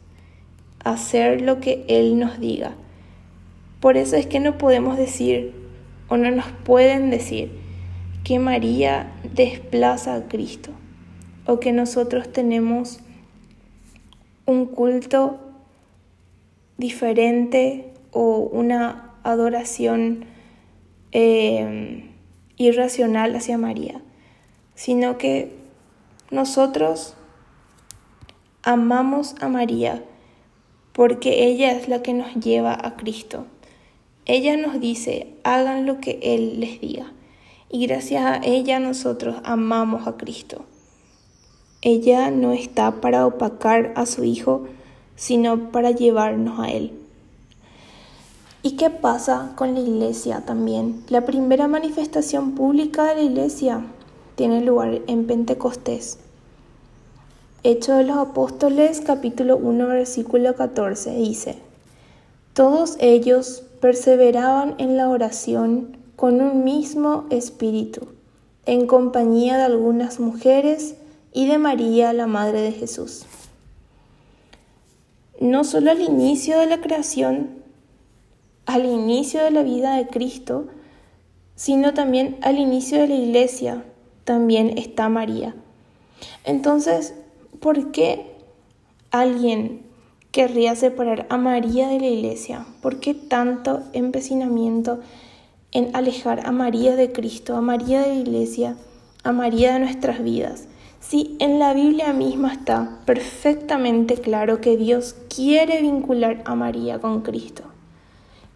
Hacer 0.82 1.42
lo 1.42 1.60
que 1.60 1.84
Él 1.88 2.18
nos 2.18 2.40
diga. 2.40 2.74
Por 3.80 3.96
eso 3.96 4.16
es 4.16 4.26
que 4.26 4.40
no 4.40 4.58
podemos 4.58 4.96
decir, 4.96 5.52
o 6.08 6.16
no 6.16 6.30
nos 6.30 6.46
pueden 6.64 7.10
decir, 7.10 7.50
que 8.24 8.38
María 8.38 9.12
desplaza 9.34 10.14
a 10.14 10.28
Cristo, 10.28 10.70
o 11.46 11.60
que 11.60 11.72
nosotros 11.72 12.32
tenemos 12.32 13.00
un 14.46 14.66
culto 14.66 15.38
diferente 16.76 17.92
o 18.12 18.38
una 18.38 19.14
adoración 19.22 20.24
eh, 21.12 22.10
irracional 22.56 23.34
hacia 23.36 23.58
María, 23.58 24.00
sino 24.74 25.18
que 25.18 25.52
nosotros 26.30 27.14
amamos 28.62 29.34
a 29.40 29.48
María 29.48 30.02
porque 30.92 31.46
ella 31.46 31.72
es 31.72 31.88
la 31.88 32.02
que 32.02 32.14
nos 32.14 32.34
lleva 32.36 32.78
a 32.80 32.96
Cristo. 32.96 33.46
Ella 34.26 34.56
nos 34.56 34.80
dice, 34.80 35.34
hagan 35.42 35.86
lo 35.86 36.00
que 36.00 36.20
Él 36.22 36.60
les 36.60 36.80
diga. 36.80 37.12
Y 37.68 37.86
gracias 37.86 38.24
a 38.24 38.40
ella 38.44 38.78
nosotros 38.78 39.36
amamos 39.44 40.06
a 40.06 40.16
Cristo. 40.16 40.64
Ella 41.86 42.30
no 42.30 42.52
está 42.52 43.02
para 43.02 43.26
opacar 43.26 43.92
a 43.94 44.06
su 44.06 44.24
Hijo, 44.24 44.62
sino 45.16 45.70
para 45.70 45.90
llevarnos 45.90 46.58
a 46.58 46.70
Él. 46.70 46.92
¿Y 48.62 48.76
qué 48.76 48.88
pasa 48.88 49.52
con 49.54 49.74
la 49.74 49.80
iglesia 49.80 50.42
también? 50.46 51.04
La 51.10 51.26
primera 51.26 51.68
manifestación 51.68 52.52
pública 52.52 53.04
de 53.04 53.16
la 53.16 53.22
iglesia 53.24 53.84
tiene 54.34 54.62
lugar 54.62 55.02
en 55.08 55.26
Pentecostés. 55.26 56.16
Hechos 57.64 57.98
de 57.98 58.04
los 58.04 58.16
Apóstoles 58.16 59.02
capítulo 59.02 59.58
1 59.58 59.86
versículo 59.86 60.54
14 60.54 61.14
dice, 61.16 61.58
Todos 62.54 62.96
ellos 62.98 63.62
perseveraban 63.82 64.74
en 64.78 64.96
la 64.96 65.10
oración 65.10 65.98
con 66.16 66.40
un 66.40 66.64
mismo 66.64 67.26
espíritu, 67.28 68.08
en 68.64 68.86
compañía 68.86 69.58
de 69.58 69.64
algunas 69.64 70.18
mujeres 70.18 70.94
y 71.34 71.46
de 71.46 71.58
María, 71.58 72.12
la 72.12 72.28
Madre 72.28 72.62
de 72.62 72.72
Jesús. 72.72 73.26
No 75.40 75.64
solo 75.64 75.90
al 75.90 76.00
inicio 76.00 76.58
de 76.60 76.66
la 76.66 76.80
creación, 76.80 77.50
al 78.66 78.86
inicio 78.86 79.42
de 79.42 79.50
la 79.50 79.64
vida 79.64 79.96
de 79.96 80.06
Cristo, 80.06 80.68
sino 81.56 81.92
también 81.92 82.38
al 82.42 82.56
inicio 82.58 83.00
de 83.00 83.08
la 83.08 83.16
iglesia, 83.16 83.84
también 84.22 84.78
está 84.78 85.08
María. 85.08 85.56
Entonces, 86.44 87.14
¿por 87.60 87.90
qué 87.90 88.32
alguien 89.10 89.82
querría 90.30 90.76
separar 90.76 91.26
a 91.30 91.36
María 91.36 91.88
de 91.88 91.98
la 91.98 92.06
iglesia? 92.06 92.64
¿Por 92.80 93.00
qué 93.00 93.12
tanto 93.12 93.82
empecinamiento 93.92 95.00
en 95.72 95.94
alejar 95.96 96.46
a 96.46 96.52
María 96.52 96.94
de 96.94 97.10
Cristo, 97.10 97.56
a 97.56 97.60
María 97.60 98.02
de 98.02 98.14
la 98.14 98.20
iglesia, 98.20 98.76
a 99.24 99.32
María 99.32 99.72
de 99.72 99.80
nuestras 99.80 100.22
vidas? 100.22 100.68
Si 101.06 101.36
en 101.38 101.58
la 101.58 101.74
Biblia 101.74 102.14
misma 102.14 102.54
está 102.54 102.98
perfectamente 103.04 104.14
claro 104.14 104.62
que 104.62 104.78
Dios 104.78 105.14
quiere 105.28 105.82
vincular 105.82 106.40
a 106.46 106.54
María 106.54 106.98
con 106.98 107.20
Cristo. 107.20 107.64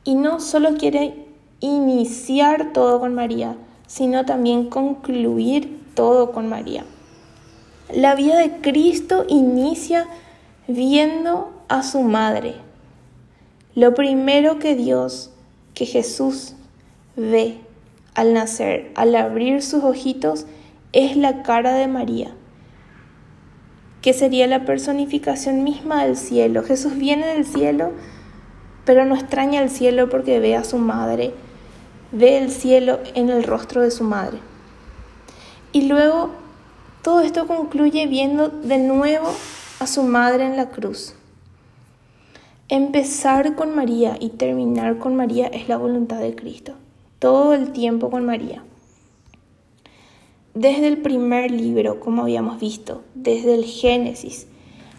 Y 0.02 0.14
no 0.14 0.40
solo 0.40 0.76
quiere 0.78 1.26
iniciar 1.60 2.72
todo 2.72 3.00
con 3.00 3.14
María, 3.14 3.56
sino 3.86 4.24
también 4.24 4.70
concluir 4.70 5.78
todo 5.92 6.32
con 6.32 6.48
María. 6.48 6.86
La 7.94 8.14
vida 8.14 8.38
de 8.38 8.62
Cristo 8.62 9.26
inicia 9.28 10.06
viendo 10.66 11.52
a 11.68 11.82
su 11.82 12.00
madre. 12.00 12.54
Lo 13.74 13.92
primero 13.92 14.58
que 14.58 14.74
Dios, 14.74 15.32
que 15.74 15.84
Jesús 15.84 16.54
ve 17.14 17.58
al 18.14 18.32
nacer, 18.32 18.90
al 18.94 19.14
abrir 19.16 19.62
sus 19.62 19.84
ojitos, 19.84 20.46
es 20.92 21.16
la 21.16 21.42
cara 21.42 21.74
de 21.74 21.86
María, 21.86 22.34
que 24.02 24.12
sería 24.12 24.46
la 24.46 24.64
personificación 24.64 25.64
misma 25.64 26.04
del 26.04 26.16
cielo. 26.16 26.62
Jesús 26.62 26.96
viene 26.96 27.26
del 27.26 27.44
cielo, 27.44 27.92
pero 28.84 29.04
no 29.04 29.14
extraña 29.14 29.62
el 29.62 29.70
cielo 29.70 30.08
porque 30.08 30.40
ve 30.40 30.56
a 30.56 30.64
su 30.64 30.78
madre, 30.78 31.32
ve 32.12 32.38
el 32.38 32.50
cielo 32.50 33.00
en 33.14 33.28
el 33.30 33.44
rostro 33.44 33.82
de 33.82 33.90
su 33.90 34.04
madre. 34.04 34.38
Y 35.72 35.82
luego 35.82 36.30
todo 37.02 37.20
esto 37.20 37.46
concluye 37.46 38.06
viendo 38.06 38.48
de 38.48 38.78
nuevo 38.78 39.28
a 39.80 39.86
su 39.86 40.02
madre 40.02 40.44
en 40.44 40.56
la 40.56 40.70
cruz. 40.70 41.14
Empezar 42.68 43.54
con 43.54 43.74
María 43.74 44.16
y 44.20 44.30
terminar 44.30 44.98
con 44.98 45.16
María 45.16 45.46
es 45.46 45.68
la 45.68 45.76
voluntad 45.76 46.18
de 46.18 46.34
Cristo. 46.34 46.74
Todo 47.18 47.54
el 47.54 47.72
tiempo 47.72 48.10
con 48.10 48.26
María. 48.26 48.62
Desde 50.60 50.88
el 50.88 50.98
primer 50.98 51.52
libro, 51.52 52.00
como 52.00 52.22
habíamos 52.22 52.58
visto, 52.58 53.02
desde 53.14 53.54
el 53.54 53.64
Génesis, 53.64 54.48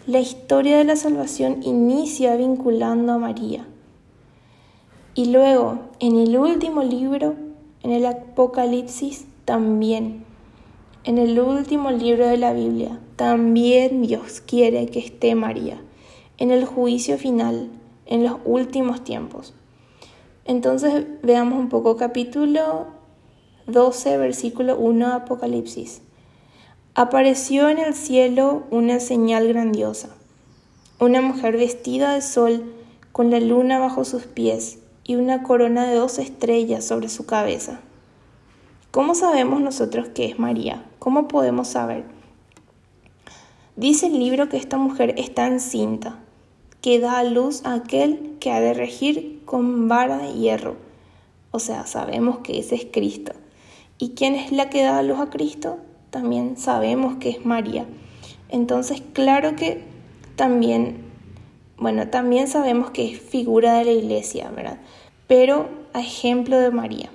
la 0.06 0.18
historia 0.18 0.78
de 0.78 0.84
la 0.84 0.96
salvación 0.96 1.58
inicia 1.62 2.34
vinculando 2.34 3.12
a 3.12 3.18
María. 3.18 3.68
Y 5.14 5.26
luego, 5.26 5.80
en 5.98 6.18
el 6.18 6.38
último 6.38 6.82
libro, 6.82 7.34
en 7.82 7.90
el 7.90 8.06
Apocalipsis, 8.06 9.26
también. 9.44 10.24
En 11.04 11.18
el 11.18 11.38
último 11.38 11.90
libro 11.90 12.26
de 12.26 12.38
la 12.38 12.54
Biblia, 12.54 12.98
también 13.16 14.00
Dios 14.00 14.40
quiere 14.40 14.86
que 14.86 15.00
esté 15.00 15.34
María. 15.34 15.78
En 16.38 16.52
el 16.52 16.64
juicio 16.64 17.18
final, 17.18 17.68
en 18.06 18.24
los 18.24 18.36
últimos 18.46 19.04
tiempos. 19.04 19.52
Entonces 20.46 21.04
veamos 21.22 21.58
un 21.58 21.68
poco 21.68 21.98
capítulo 21.98 22.98
12, 23.72 24.16
versículo 24.18 24.76
1 24.76 25.14
Apocalipsis. 25.14 26.02
Apareció 26.94 27.68
en 27.68 27.78
el 27.78 27.94
cielo 27.94 28.64
una 28.70 29.00
señal 29.00 29.48
grandiosa, 29.48 30.10
una 30.98 31.20
mujer 31.20 31.56
vestida 31.56 32.14
de 32.14 32.22
sol 32.22 32.64
con 33.12 33.30
la 33.30 33.40
luna 33.40 33.78
bajo 33.78 34.04
sus 34.04 34.24
pies 34.24 34.78
y 35.04 35.16
una 35.16 35.42
corona 35.42 35.88
de 35.88 35.96
dos 35.96 36.18
estrellas 36.18 36.84
sobre 36.84 37.08
su 37.08 37.26
cabeza. 37.26 37.80
¿Cómo 38.90 39.14
sabemos 39.14 39.60
nosotros 39.60 40.08
que 40.08 40.26
es 40.26 40.38
María? 40.38 40.84
¿Cómo 40.98 41.28
podemos 41.28 41.68
saber? 41.68 42.04
Dice 43.76 44.08
el 44.08 44.18
libro 44.18 44.48
que 44.48 44.56
esta 44.56 44.76
mujer 44.76 45.14
está 45.16 45.46
encinta, 45.46 46.18
que 46.82 46.98
da 46.98 47.18
a 47.18 47.24
luz 47.24 47.64
a 47.64 47.74
aquel 47.74 48.36
que 48.40 48.50
ha 48.50 48.60
de 48.60 48.74
regir 48.74 49.42
con 49.44 49.88
vara 49.88 50.18
de 50.18 50.32
hierro. 50.34 50.76
O 51.50 51.58
sea, 51.58 51.86
sabemos 51.86 52.38
que 52.38 52.58
ese 52.58 52.74
es 52.74 52.86
Cristo. 52.90 53.32
¿Y 54.00 54.14
quién 54.14 54.34
es 54.34 54.50
la 54.50 54.70
que 54.70 54.82
da 54.82 54.98
a 54.98 55.02
luz 55.02 55.20
a 55.20 55.28
Cristo? 55.28 55.76
También 56.08 56.56
sabemos 56.56 57.16
que 57.16 57.28
es 57.28 57.44
María. 57.44 57.84
Entonces, 58.48 59.02
claro 59.12 59.56
que 59.56 59.84
también, 60.36 61.04
bueno, 61.76 62.08
también 62.08 62.48
sabemos 62.48 62.90
que 62.92 63.12
es 63.12 63.20
figura 63.20 63.74
de 63.74 63.84
la 63.84 63.90
iglesia, 63.92 64.50
¿verdad? 64.56 64.78
Pero 65.26 65.68
a 65.92 66.00
ejemplo 66.00 66.58
de 66.58 66.70
María. 66.70 67.10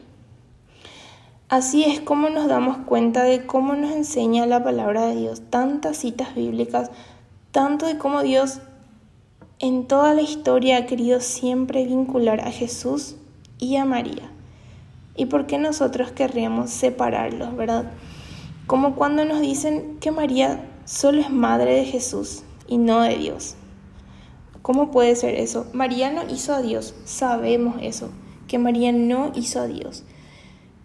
Así 1.50 1.84
es 1.86 2.02
como 2.02 2.30
nos 2.30 2.48
damos 2.48 2.78
cuenta 2.78 3.24
de 3.24 3.48
cómo 3.48 3.74
nos 3.74 3.92
enseña 3.92 4.46
la 4.46 4.64
palabra 4.64 5.08
de 5.08 5.16
Dios, 5.16 5.42
tantas 5.50 5.98
citas 5.98 6.36
bíblicas, 6.36 6.92
tanto 7.52 7.88
de 7.88 7.98
cómo 7.98 8.22
Dios 8.22 8.60
en 9.58 9.88
toda 9.88 10.14
la 10.14 10.22
historia 10.22 10.78
ha 10.78 10.86
querido 10.86 11.20
siempre 11.20 11.84
vincular 11.86 12.42
a 12.42 12.52
Jesús 12.52 13.16
y 13.58 13.78
a 13.78 13.86
María. 13.86 14.35
¿Y 15.16 15.28
por 15.28 15.48
qué 15.48 15.58
nosotros 15.58 16.12
querríamos 16.12 16.70
separarlos, 16.70 17.56
verdad? 17.56 17.92
Como 18.68 18.96
cuando 18.96 19.26
nos 19.26 19.42
dicen 19.42 19.98
que 20.00 20.12
María 20.12 20.70
solo 20.86 21.22
es 21.22 21.30
madre 21.30 21.76
de 21.76 21.86
Jesús 21.86 22.44
y 22.68 22.78
no 22.78 23.02
de 23.02 23.18
Dios. 23.18 23.56
¿Cómo 24.62 24.92
puede 24.92 25.16
ser 25.16 25.36
eso? 25.36 25.68
María 25.74 26.12
no 26.12 26.24
hizo 26.28 26.54
a 26.54 26.62
Dios, 26.62 26.96
sabemos 27.06 27.76
eso, 27.82 28.10
que 28.48 28.58
María 28.58 28.92
no 28.92 29.32
hizo 29.36 29.62
a 29.62 29.68
Dios. 29.68 30.04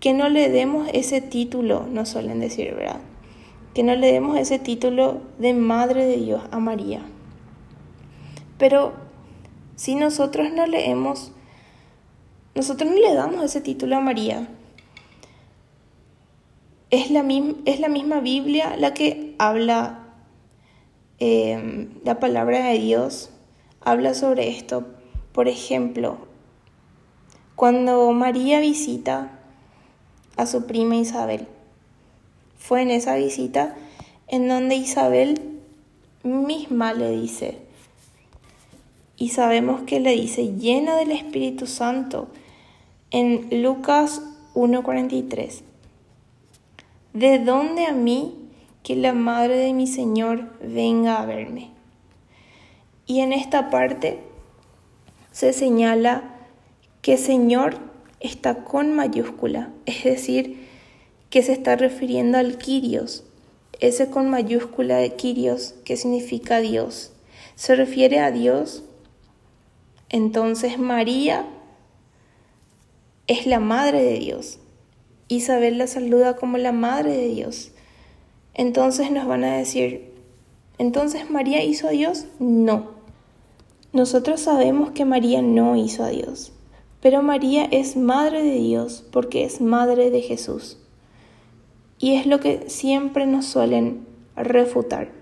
Que 0.01 0.13
no 0.13 0.29
le 0.29 0.49
demos 0.51 0.89
ese 0.93 1.21
título, 1.21 1.87
nos 1.91 2.11
suelen 2.11 2.41
decir, 2.41 2.75
¿verdad? 2.75 3.01
Que 3.75 3.83
no 3.83 3.95
le 3.95 4.13
demos 4.13 4.39
ese 4.39 4.59
título 4.59 5.21
de 5.39 5.55
madre 5.55 6.05
de 6.07 6.17
Dios 6.19 6.43
a 6.51 6.59
María. 6.59 7.01
Pero 8.59 8.93
si 9.77 9.95
nosotros 9.95 10.53
no 10.53 10.67
leemos 10.67 11.33
nosotros 12.55 12.91
no 12.91 12.97
le 12.97 13.15
damos 13.15 13.45
ese 13.45 13.61
título 13.61 13.97
a 13.97 14.01
María. 14.01 14.49
Es 16.91 17.11
la, 17.11 17.23
misma 17.23 18.21
Biblia 18.21 18.77
la 18.77 18.93
que 18.95 19.37
habla, 19.39 20.09
em, 21.19 21.91
la 22.05 22.19
palabra 22.19 22.65
de 22.67 22.79
Dios 22.79 23.31
habla 23.81 24.15
sobre 24.15 24.49
esto. 24.49 24.87
Por 25.33 25.47
ejemplo, 25.47 26.19
cuando 27.55 28.11
María 28.11 28.59
visita 28.59 29.39
a 30.37 30.47
su 30.47 30.67
prima 30.67 30.97
Isabel, 30.97 31.47
fue 32.59 32.83
en 32.83 32.91
esa 32.91 33.15
visita 33.15 33.77
en 34.27 34.49
donde 34.49 34.75
Isabel 34.75 35.41
misma 36.25 36.93
le 36.93 37.11
dice, 37.11 37.59
y 39.17 39.29
sabemos 39.29 39.83
que 39.83 40.01
le 40.01 40.13
dice, 40.13 40.55
llena 40.55 40.97
del 40.97 41.11
Espíritu 41.13 41.67
Santo, 41.67 42.29
en 43.11 43.63
Lucas 43.63 44.23
1.43. 44.55 45.63
¿De 47.13 47.39
dónde 47.39 47.87
a 47.87 47.93
mí 47.93 48.35
que 48.83 48.95
la 48.97 49.13
madre 49.13 49.57
de 49.57 49.73
mi 49.73 49.87
Señor 49.87 50.51
venga 50.61 51.21
a 51.21 51.27
verme? 51.27 51.71
Y 53.07 53.21
en 53.21 53.33
esta 53.33 53.71
parte 53.71 54.21
se 55.33 55.53
señala 55.53 56.37
que 57.03 57.17
Señor 57.17 57.79
está 58.21 58.65
con 58.65 58.95
mayúscula, 58.95 59.71
es 59.87 60.05
decir, 60.05 60.69
que 61.31 61.43
se 61.43 61.53
está 61.53 61.77
refiriendo 61.77 62.39
al 62.39 62.59
Kyrios, 62.59 63.25
ese 63.81 64.11
con 64.11 64.29
mayúscula 64.29 64.99
de 64.99 65.15
Kyrios 65.17 65.75
que 65.85 65.97
significa 65.97 66.61
Dios. 66.61 67.13
Se 67.55 67.75
refiere 67.75 68.21
a 68.21 68.31
Dios. 68.31 68.85
Entonces 70.09 70.79
María 70.79 71.47
es 73.31 73.47
la 73.47 73.61
madre 73.61 74.03
de 74.03 74.19
Dios. 74.19 74.59
Isabel 75.29 75.79
la 75.79 75.87
saluda 75.87 76.35
como 76.35 76.59
la 76.59 76.73
madre 76.73 77.17
de 77.17 77.29
Dios. 77.29 77.71
Entonces 78.55 79.13
nos 79.13 79.29
van 79.29 79.45
a 79.45 79.57
decir, 79.57 80.13
¿entonces 80.79 81.31
María 81.31 81.63
hizo 81.63 81.87
a 81.87 81.93
Dios? 81.93 82.27
No. 82.41 82.91
Nosotros 83.93 84.41
sabemos 84.41 84.91
que 84.91 85.05
María 85.05 85.43
no 85.43 85.77
hizo 85.77 86.03
a 86.03 86.09
Dios, 86.09 86.53
pero 87.01 87.23
María 87.23 87.67
es 87.67 87.97
madre 87.97 88.43
de 88.43 88.57
Dios 88.57 89.05
porque 89.13 89.45
es 89.45 89.61
madre 89.61 90.11
de 90.11 90.23
Jesús. 90.23 90.79
Y 92.01 92.15
es 92.15 92.27
lo 92.27 92.41
que 92.41 92.69
siempre 92.69 93.27
nos 93.27 93.47
suelen 93.47 94.09
refutar. 94.35 95.13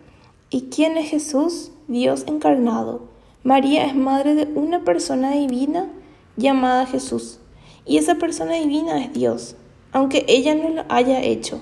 ¿Y 0.49 0.71
quién 0.71 0.97
es 0.97 1.11
Jesús? 1.11 1.73
Dios 1.89 2.25
encarnado. 2.27 3.03
María 3.43 3.85
es 3.85 3.95
madre 3.95 4.35
de 4.35 4.45
una 4.59 4.83
persona 4.83 5.33
divina 5.33 5.91
llamada 6.39 6.87
Jesús. 6.87 7.41
Y 7.89 7.97
esa 7.97 8.17
persona 8.17 8.53
divina 8.53 9.03
es 9.03 9.13
Dios, 9.15 9.57
aunque 9.93 10.25
ella 10.29 10.55
no 10.55 10.69
lo 10.69 10.85
haya 10.89 11.23
hecho. 11.23 11.61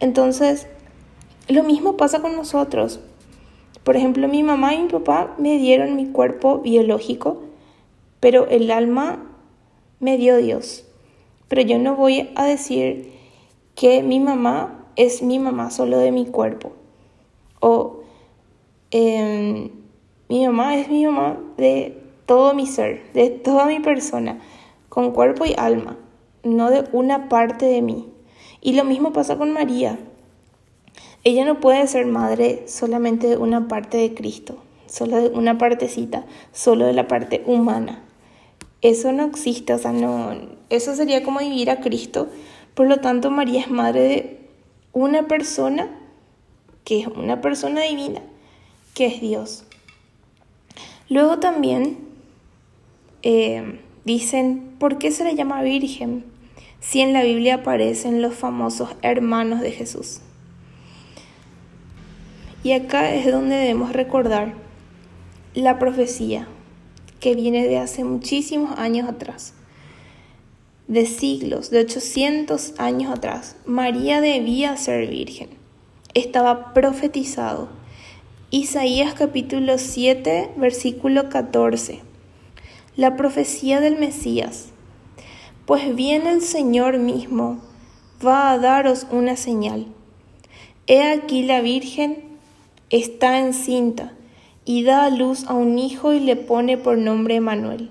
Entonces, 0.00 0.68
Lo 1.48 1.62
mismo 1.62 1.96
pasa 1.96 2.20
con 2.20 2.34
nosotros. 2.34 2.98
Por 3.84 3.96
ejemplo, 3.96 4.26
mi 4.26 4.42
mamá 4.42 4.74
y 4.74 4.82
mi 4.82 4.88
papá 4.88 5.36
me 5.38 5.58
dieron 5.58 5.94
mi 5.94 6.06
cuerpo 6.06 6.58
biológico, 6.58 7.42
pero 8.18 8.48
el 8.48 8.72
alma 8.72 9.22
me 10.00 10.18
dio 10.18 10.38
Dios. 10.38 10.84
Pero 11.46 11.62
yo 11.62 11.78
no 11.78 11.94
voy 11.94 12.30
a 12.34 12.44
decir 12.44 13.12
que 13.76 14.02
mi 14.02 14.18
mamá 14.18 14.86
es 14.96 15.22
mi 15.22 15.38
mamá 15.38 15.70
solo 15.70 15.98
de 15.98 16.10
mi 16.10 16.26
cuerpo. 16.26 16.72
O 17.60 18.00
em, 18.90 19.70
mi 20.28 20.46
mamá 20.46 20.76
es 20.76 20.88
mi 20.88 21.06
mamá 21.06 21.38
de 21.56 22.02
todo 22.26 22.54
mi 22.54 22.66
ser, 22.66 23.12
de 23.12 23.30
toda 23.30 23.66
mi 23.66 23.78
persona, 23.78 24.40
con 24.96 25.10
cuerpo 25.10 25.44
y 25.44 25.52
alma, 25.58 25.98
no 26.42 26.70
de 26.70 26.88
una 26.90 27.28
parte 27.28 27.66
de 27.66 27.82
mí. 27.82 28.08
Y 28.62 28.72
lo 28.72 28.82
mismo 28.82 29.12
pasa 29.12 29.36
con 29.36 29.52
María. 29.52 29.98
Ella 31.22 31.44
no 31.44 31.60
puede 31.60 31.86
ser 31.86 32.06
madre 32.06 32.62
solamente 32.66 33.26
de 33.28 33.36
una 33.36 33.68
parte 33.68 33.98
de 33.98 34.14
Cristo, 34.14 34.56
solo 34.86 35.18
de 35.18 35.28
una 35.36 35.58
partecita, 35.58 36.24
solo 36.50 36.86
de 36.86 36.94
la 36.94 37.08
parte 37.08 37.42
humana. 37.44 38.04
Eso 38.80 39.12
no 39.12 39.26
existe, 39.26 39.74
o 39.74 39.78
sea, 39.78 39.92
no, 39.92 40.34
eso 40.70 40.94
sería 40.94 41.22
como 41.22 41.40
vivir 41.40 41.68
a 41.68 41.80
Cristo. 41.80 42.28
Por 42.72 42.86
lo 42.86 42.96
tanto, 42.96 43.30
María 43.30 43.60
es 43.60 43.70
madre 43.70 44.00
de 44.00 44.40
una 44.94 45.28
persona 45.28 45.90
que 46.84 47.00
es 47.00 47.06
una 47.06 47.42
persona 47.42 47.82
divina, 47.82 48.22
que 48.94 49.04
es 49.08 49.20
Dios. 49.20 49.66
Luego 51.10 51.38
también 51.38 51.98
eh, 53.22 53.78
dicen, 54.06 54.65
¿por 54.78 54.98
qué 54.98 55.10
se 55.10 55.24
le 55.24 55.34
llama 55.34 55.62
virgen 55.62 56.24
si 56.80 57.00
en 57.00 57.12
la 57.12 57.22
Biblia 57.22 57.56
aparecen 57.56 58.22
los 58.22 58.34
famosos 58.34 58.90
hermanos 59.02 59.60
de 59.60 59.72
Jesús? 59.72 60.20
Y 62.62 62.72
acá 62.72 63.14
es 63.14 63.30
donde 63.30 63.56
debemos 63.56 63.92
recordar 63.92 64.54
la 65.54 65.78
profecía 65.78 66.48
que 67.20 67.34
viene 67.34 67.66
de 67.66 67.78
hace 67.78 68.04
muchísimos 68.04 68.78
años 68.78 69.08
atrás, 69.08 69.54
de 70.88 71.06
siglos, 71.06 71.70
de 71.70 71.80
800 71.80 72.74
años 72.78 73.12
atrás. 73.12 73.56
María 73.66 74.20
debía 74.20 74.76
ser 74.76 75.08
virgen, 75.08 75.48
estaba 76.14 76.74
profetizado. 76.74 77.68
Isaías 78.50 79.14
capítulo 79.14 79.78
7, 79.78 80.50
versículo 80.56 81.28
14. 81.28 82.05
La 82.96 83.14
profecía 83.14 83.80
del 83.80 83.98
Mesías. 83.98 84.68
Pues 85.66 85.94
bien 85.94 86.26
el 86.26 86.40
Señor 86.40 86.96
mismo 86.98 87.60
va 88.26 88.50
a 88.50 88.58
daros 88.58 89.06
una 89.10 89.36
señal. 89.36 89.86
He 90.86 91.02
aquí 91.02 91.42
la 91.42 91.60
Virgen 91.60 92.24
está 92.88 93.38
encinta 93.38 94.14
y 94.64 94.82
da 94.82 95.04
a 95.04 95.10
luz 95.10 95.44
a 95.46 95.52
un 95.52 95.78
hijo 95.78 96.14
y 96.14 96.20
le 96.20 96.36
pone 96.36 96.78
por 96.78 96.96
nombre 96.96 97.38
Manuel. 97.40 97.90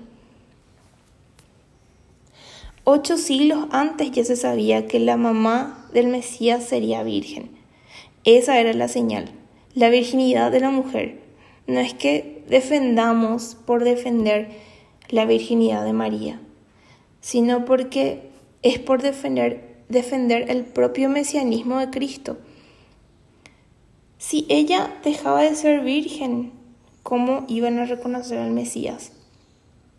Ocho 2.82 3.16
siglos 3.16 3.66
antes 3.70 4.10
ya 4.10 4.24
se 4.24 4.34
sabía 4.34 4.88
que 4.88 4.98
la 4.98 5.16
mamá 5.16 5.86
del 5.92 6.08
Mesías 6.08 6.64
sería 6.64 7.04
virgen. 7.04 7.50
Esa 8.24 8.58
era 8.58 8.72
la 8.72 8.88
señal, 8.88 9.30
la 9.72 9.88
virginidad 9.88 10.50
de 10.50 10.58
la 10.58 10.70
mujer. 10.70 11.20
No 11.68 11.78
es 11.78 11.94
que 11.94 12.42
defendamos 12.48 13.56
por 13.66 13.84
defender 13.84 14.66
la 15.08 15.24
virginidad 15.24 15.84
de 15.84 15.92
María, 15.92 16.40
sino 17.20 17.64
porque 17.64 18.30
es 18.62 18.78
por 18.78 19.02
defender, 19.02 19.76
defender 19.88 20.50
el 20.50 20.64
propio 20.64 21.08
mesianismo 21.08 21.78
de 21.78 21.90
Cristo. 21.90 22.38
Si 24.18 24.46
ella 24.48 24.92
dejaba 25.04 25.42
de 25.42 25.54
ser 25.54 25.80
virgen, 25.82 26.52
cómo 27.02 27.44
iban 27.46 27.78
a 27.78 27.84
reconocer 27.84 28.38
al 28.38 28.50
Mesías. 28.50 29.12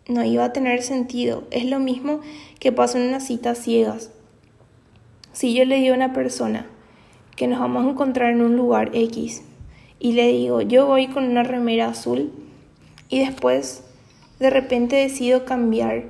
No 0.08 0.24
iba 0.24 0.44
a 0.44 0.52
tener 0.52 0.82
sentido. 0.82 1.44
Es 1.50 1.64
lo 1.64 1.80
mismo 1.80 2.20
que 2.60 2.72
pasa 2.72 2.98
en 2.98 3.08
una 3.08 3.20
cita 3.20 3.54
ciegas. 3.54 4.10
Si 5.32 5.54
yo 5.54 5.64
le 5.64 5.76
digo 5.76 5.94
a 5.94 5.96
una 5.96 6.12
persona 6.12 6.66
que 7.36 7.46
nos 7.46 7.60
vamos 7.60 7.86
a 7.86 7.90
encontrar 7.90 8.32
en 8.32 8.42
un 8.42 8.56
lugar 8.56 8.90
X 8.92 9.42
y 10.00 10.12
le 10.12 10.28
digo, 10.28 10.60
yo 10.60 10.86
voy 10.86 11.06
con 11.06 11.24
una 11.24 11.44
remera 11.44 11.88
azul 11.88 12.32
y 13.08 13.20
después 13.20 13.84
de 14.38 14.50
repente 14.50 14.96
decido 14.96 15.44
cambiar 15.44 16.04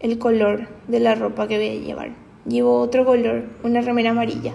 el 0.00 0.18
color 0.18 0.68
de 0.88 1.00
la 1.00 1.14
ropa 1.14 1.48
que 1.48 1.58
voy 1.58 1.68
a 1.68 1.80
llevar. 1.80 2.10
Llevo 2.46 2.80
otro 2.80 3.04
color, 3.04 3.44
una 3.62 3.80
remera 3.80 4.10
amarilla. 4.10 4.52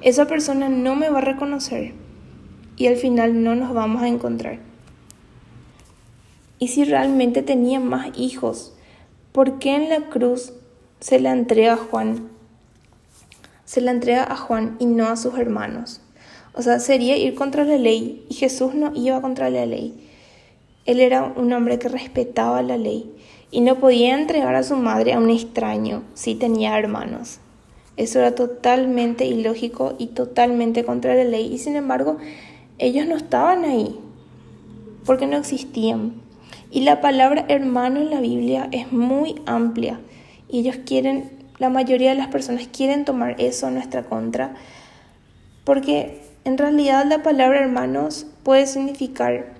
Esa 0.00 0.26
persona 0.26 0.68
no 0.68 0.96
me 0.96 1.08
va 1.10 1.18
a 1.18 1.22
reconocer 1.22 1.92
y 2.76 2.86
al 2.86 2.96
final 2.96 3.42
no 3.42 3.54
nos 3.54 3.72
vamos 3.72 4.02
a 4.02 4.08
encontrar 4.08 4.58
y 6.64 6.68
si 6.68 6.84
realmente 6.84 7.42
tenía 7.42 7.78
más 7.78 8.08
hijos. 8.16 8.72
¿Por 9.32 9.58
qué 9.58 9.74
en 9.74 9.90
la 9.90 10.08
cruz 10.08 10.54
se 10.98 11.20
la 11.20 11.32
entrega 11.32 11.74
a 11.74 11.76
Juan? 11.76 12.30
Se 13.66 13.82
la 13.82 13.90
entrega 13.90 14.24
a 14.24 14.36
Juan 14.36 14.76
y 14.78 14.86
no 14.86 15.08
a 15.08 15.16
sus 15.16 15.36
hermanos. 15.36 16.00
O 16.54 16.62
sea, 16.62 16.78
sería 16.78 17.18
ir 17.18 17.34
contra 17.34 17.64
la 17.64 17.76
ley 17.76 18.24
y 18.30 18.34
Jesús 18.34 18.74
no 18.74 18.92
iba 18.94 19.20
contra 19.20 19.50
la 19.50 19.66
ley. 19.66 20.08
Él 20.86 21.00
era 21.00 21.24
un 21.24 21.52
hombre 21.52 21.78
que 21.78 21.88
respetaba 21.88 22.62
la 22.62 22.76
ley 22.76 23.10
y 23.50 23.60
no 23.60 23.76
podía 23.76 24.14
entregar 24.14 24.54
a 24.54 24.62
su 24.62 24.76
madre 24.76 25.14
a 25.14 25.18
un 25.18 25.30
extraño 25.30 26.02
si 26.14 26.34
tenía 26.34 26.78
hermanos. 26.78 27.38
Eso 27.96 28.18
era 28.18 28.34
totalmente 28.34 29.24
ilógico 29.24 29.94
y 29.98 30.08
totalmente 30.08 30.84
contra 30.84 31.14
la 31.14 31.24
ley 31.24 31.52
y 31.52 31.58
sin 31.58 31.76
embargo 31.76 32.18
ellos 32.78 33.06
no 33.06 33.16
estaban 33.16 33.64
ahí 33.64 33.98
porque 35.06 35.26
no 35.26 35.36
existían. 35.36 36.14
Y 36.70 36.80
la 36.80 37.00
palabra 37.00 37.44
hermano 37.48 38.00
en 38.00 38.10
la 38.10 38.20
Biblia 38.20 38.68
es 38.72 38.90
muy 38.90 39.36
amplia 39.46 40.00
y 40.48 40.60
ellos 40.60 40.78
quieren, 40.84 41.30
la 41.58 41.70
mayoría 41.70 42.10
de 42.10 42.16
las 42.16 42.28
personas 42.28 42.68
quieren 42.68 43.04
tomar 43.04 43.36
eso 43.40 43.68
en 43.68 43.74
nuestra 43.74 44.02
contra, 44.04 44.54
porque 45.64 46.20
en 46.44 46.58
realidad 46.58 47.06
la 47.06 47.22
palabra 47.22 47.60
hermanos 47.60 48.26
puede 48.42 48.66
significar 48.66 49.54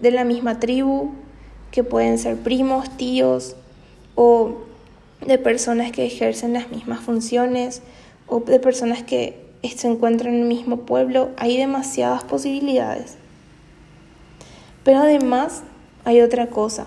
de 0.00 0.10
la 0.10 0.24
misma 0.24 0.60
tribu, 0.60 1.10
que 1.70 1.84
pueden 1.84 2.18
ser 2.18 2.36
primos, 2.36 2.90
tíos 2.96 3.56
o 4.14 4.56
de 5.26 5.38
personas 5.38 5.92
que 5.92 6.06
ejercen 6.06 6.52
las 6.52 6.70
mismas 6.70 7.00
funciones 7.00 7.82
o 8.26 8.40
de 8.40 8.60
personas 8.60 9.02
que 9.02 9.48
se 9.62 9.88
encuentran 9.88 10.34
en 10.34 10.42
el 10.42 10.48
mismo 10.48 10.78
pueblo. 10.78 11.30
Hay 11.36 11.56
demasiadas 11.56 12.24
posibilidades. 12.24 13.16
Pero 14.84 15.00
además 15.00 15.62
hay 16.04 16.20
otra 16.20 16.48
cosa. 16.48 16.86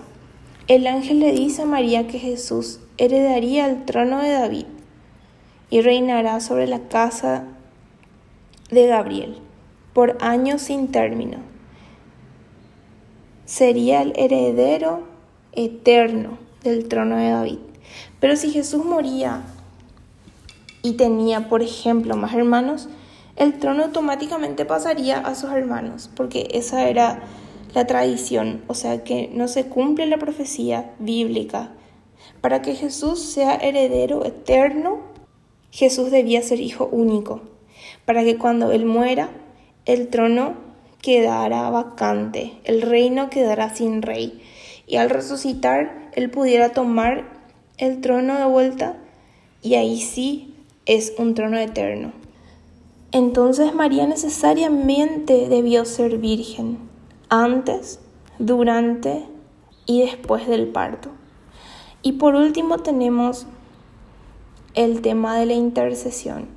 El 0.68 0.86
ángel 0.86 1.20
le 1.20 1.32
dice 1.32 1.62
a 1.62 1.66
María 1.66 2.06
que 2.06 2.18
Jesús 2.18 2.80
heredaría 2.96 3.66
el 3.66 3.84
trono 3.84 4.22
de 4.22 4.30
David 4.30 4.66
y 5.70 5.80
reinará 5.80 6.40
sobre 6.40 6.66
la 6.66 6.80
casa 6.88 7.44
de 8.70 8.86
Gabriel 8.86 9.36
por 9.92 10.16
años 10.20 10.62
sin 10.62 10.88
término. 10.88 11.51
Sería 13.52 14.00
el 14.00 14.14
heredero 14.16 15.02
eterno 15.52 16.38
del 16.64 16.88
trono 16.88 17.18
de 17.18 17.28
David. 17.28 17.58
Pero 18.18 18.34
si 18.34 18.50
Jesús 18.50 18.82
moría 18.82 19.42
y 20.80 20.94
tenía, 20.94 21.50
por 21.50 21.60
ejemplo, 21.60 22.16
más 22.16 22.32
hermanos, 22.32 22.88
el 23.36 23.58
trono 23.58 23.84
automáticamente 23.84 24.64
pasaría 24.64 25.18
a 25.18 25.34
sus 25.34 25.50
hermanos, 25.50 26.08
porque 26.16 26.48
esa 26.52 26.88
era 26.88 27.24
la 27.74 27.86
tradición, 27.86 28.62
o 28.68 28.74
sea 28.74 29.04
que 29.04 29.28
no 29.34 29.48
se 29.48 29.66
cumple 29.66 30.06
la 30.06 30.16
profecía 30.16 30.94
bíblica. 30.98 31.72
Para 32.40 32.62
que 32.62 32.74
Jesús 32.74 33.20
sea 33.20 33.56
heredero 33.56 34.24
eterno, 34.24 35.00
Jesús 35.70 36.10
debía 36.10 36.40
ser 36.40 36.58
hijo 36.58 36.88
único, 36.90 37.42
para 38.06 38.24
que 38.24 38.38
cuando 38.38 38.72
Él 38.72 38.86
muera, 38.86 39.28
el 39.84 40.08
trono 40.08 40.71
quedara 41.02 41.68
vacante, 41.68 42.54
el 42.64 42.80
reino 42.80 43.28
quedara 43.28 43.74
sin 43.74 44.00
rey, 44.00 44.40
y 44.86 44.96
al 44.96 45.10
resucitar, 45.10 46.10
Él 46.14 46.30
pudiera 46.30 46.70
tomar 46.70 47.24
el 47.76 48.00
trono 48.00 48.38
de 48.38 48.46
vuelta, 48.46 48.96
y 49.60 49.74
ahí 49.74 50.00
sí 50.00 50.54
es 50.86 51.12
un 51.18 51.34
trono 51.34 51.58
eterno. 51.58 52.12
Entonces 53.10 53.74
María 53.74 54.06
necesariamente 54.06 55.48
debió 55.48 55.84
ser 55.84 56.16
virgen 56.16 56.78
antes, 57.28 58.00
durante 58.38 59.24
y 59.86 60.00
después 60.00 60.46
del 60.46 60.68
parto. 60.68 61.10
Y 62.02 62.12
por 62.12 62.34
último 62.34 62.78
tenemos 62.78 63.46
el 64.74 65.02
tema 65.02 65.36
de 65.36 65.46
la 65.46 65.52
intercesión, 65.52 66.48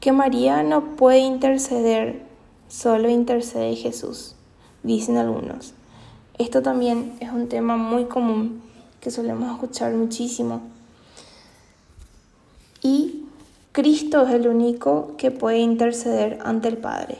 que 0.00 0.12
María 0.12 0.62
no 0.62 0.96
puede 0.96 1.18
interceder, 1.18 2.27
solo 2.68 3.08
intercede 3.08 3.74
Jesús, 3.76 4.34
dicen 4.82 5.16
algunos. 5.16 5.74
Esto 6.38 6.62
también 6.62 7.16
es 7.20 7.32
un 7.32 7.48
tema 7.48 7.76
muy 7.76 8.04
común 8.04 8.62
que 9.00 9.10
solemos 9.10 9.50
escuchar 9.50 9.92
muchísimo. 9.94 10.62
Y 12.82 13.24
Cristo 13.72 14.26
es 14.26 14.34
el 14.34 14.46
único 14.48 15.14
que 15.16 15.30
puede 15.30 15.58
interceder 15.58 16.38
ante 16.44 16.68
el 16.68 16.76
Padre. 16.76 17.18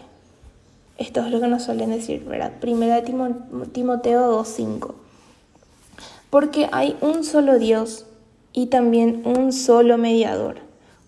Esto 0.98 1.20
es 1.20 1.30
lo 1.30 1.40
que 1.40 1.48
nos 1.48 1.64
suelen 1.64 1.90
decir, 1.90 2.24
¿verdad? 2.24 2.58
Primera 2.60 3.02
Timoteo 3.04 4.40
2.5. 4.40 4.94
Porque 6.30 6.68
hay 6.72 6.96
un 7.00 7.24
solo 7.24 7.58
Dios 7.58 8.06
y 8.52 8.66
también 8.66 9.22
un 9.24 9.52
solo 9.52 9.98
mediador 9.98 10.56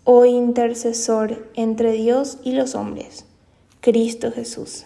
o 0.05 0.25
intercesor 0.25 1.51
entre 1.55 1.93
Dios 1.93 2.39
y 2.43 2.53
los 2.53 2.75
hombres, 2.75 3.27
Cristo 3.81 4.33
Jesús. 4.33 4.85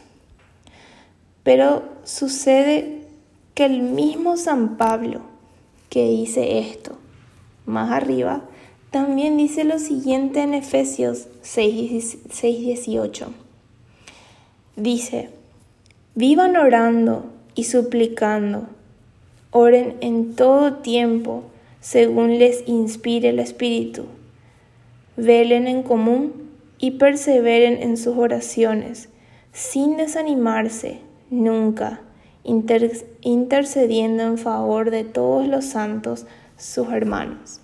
Pero 1.42 1.82
sucede 2.04 3.02
que 3.54 3.64
el 3.66 3.82
mismo 3.82 4.36
San 4.36 4.76
Pablo 4.76 5.20
que 5.90 6.08
dice 6.08 6.58
esto, 6.58 6.98
más 7.66 7.92
arriba, 7.92 8.42
también 8.90 9.36
dice 9.36 9.64
lo 9.64 9.78
siguiente 9.78 10.42
en 10.42 10.54
Efesios 10.54 11.28
6.18. 11.44 13.26
Dice, 14.76 15.30
vivan 16.16 16.56
orando 16.56 17.26
y 17.54 17.64
suplicando, 17.64 18.66
oren 19.52 19.96
en 20.00 20.34
todo 20.34 20.74
tiempo 20.74 21.44
según 21.80 22.38
les 22.38 22.66
inspire 22.66 23.28
el 23.28 23.38
Espíritu, 23.38 24.06
velen 25.16 25.68
en 25.68 25.82
común 25.84 26.43
y 26.84 26.90
perseveren 26.90 27.82
en 27.82 27.96
sus 27.96 28.18
oraciones, 28.18 29.08
sin 29.54 29.96
desanimarse 29.96 31.00
nunca, 31.30 32.02
intercediendo 32.42 34.22
en 34.22 34.36
favor 34.36 34.90
de 34.90 35.02
todos 35.02 35.48
los 35.48 35.64
santos, 35.64 36.26
sus 36.58 36.88
hermanos. 36.88 37.62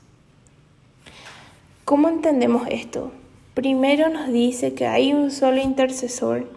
¿Cómo 1.84 2.08
entendemos 2.08 2.66
esto? 2.70 3.12
Primero 3.52 4.08
nos 4.08 4.32
dice 4.32 4.72
que 4.72 4.86
hay 4.86 5.12
un 5.12 5.30
solo 5.30 5.60
intercesor 5.60 6.48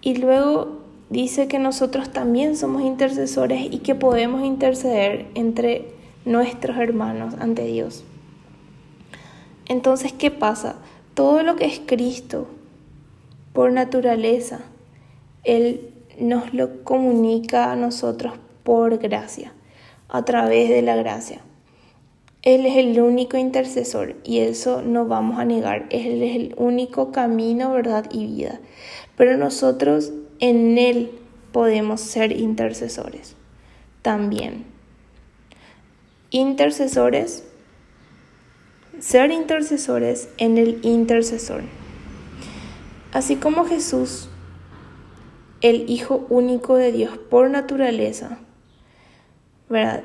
y 0.00 0.16
luego 0.16 0.80
dice 1.10 1.46
que 1.46 1.60
nosotros 1.60 2.10
también 2.10 2.56
somos 2.56 2.82
intercesores 2.82 3.68
y 3.70 3.78
que 3.78 3.94
podemos 3.94 4.44
interceder 4.44 5.26
entre 5.36 5.92
nuestros 6.24 6.76
hermanos 6.78 7.34
ante 7.38 7.64
Dios. 7.66 8.02
Entonces, 9.68 10.12
¿qué 10.12 10.32
pasa? 10.32 10.74
Todo 11.14 11.42
lo 11.42 11.56
que 11.56 11.66
es 11.66 11.80
Cristo, 11.84 12.46
por 13.52 13.72
naturaleza, 13.72 14.60
Él 15.44 15.90
nos 16.18 16.54
lo 16.54 16.84
comunica 16.84 17.72
a 17.72 17.76
nosotros 17.76 18.34
por 18.62 18.98
gracia, 18.98 19.52
a 20.08 20.24
través 20.24 20.68
de 20.68 20.82
la 20.82 20.96
gracia. 20.96 21.40
Él 22.42 22.66
es 22.66 22.76
el 22.76 23.00
único 23.00 23.36
intercesor 23.36 24.16
y 24.24 24.38
eso 24.38 24.82
no 24.82 25.06
vamos 25.06 25.38
a 25.38 25.44
negar. 25.44 25.86
Él 25.90 26.22
es 26.22 26.34
el 26.34 26.54
único 26.56 27.12
camino, 27.12 27.72
verdad 27.72 28.06
y 28.10 28.26
vida 28.26 28.60
pero 29.16 29.36
nosotros 29.36 30.12
en 30.40 30.78
Él 30.78 31.10
podemos 31.52 32.00
ser 32.00 32.32
intercesores 32.32 33.36
también. 34.02 34.64
Intercesores, 36.30 37.44
ser 39.00 39.30
intercesores 39.30 40.28
en 40.38 40.58
el 40.58 40.78
intercesor. 40.82 41.62
Así 43.12 43.36
como 43.36 43.64
Jesús, 43.64 44.28
el 45.60 45.88
Hijo 45.90 46.26
único 46.28 46.76
de 46.76 46.92
Dios 46.92 47.18
por 47.18 47.50
naturaleza, 47.50 48.38
¿verdad? 49.68 50.04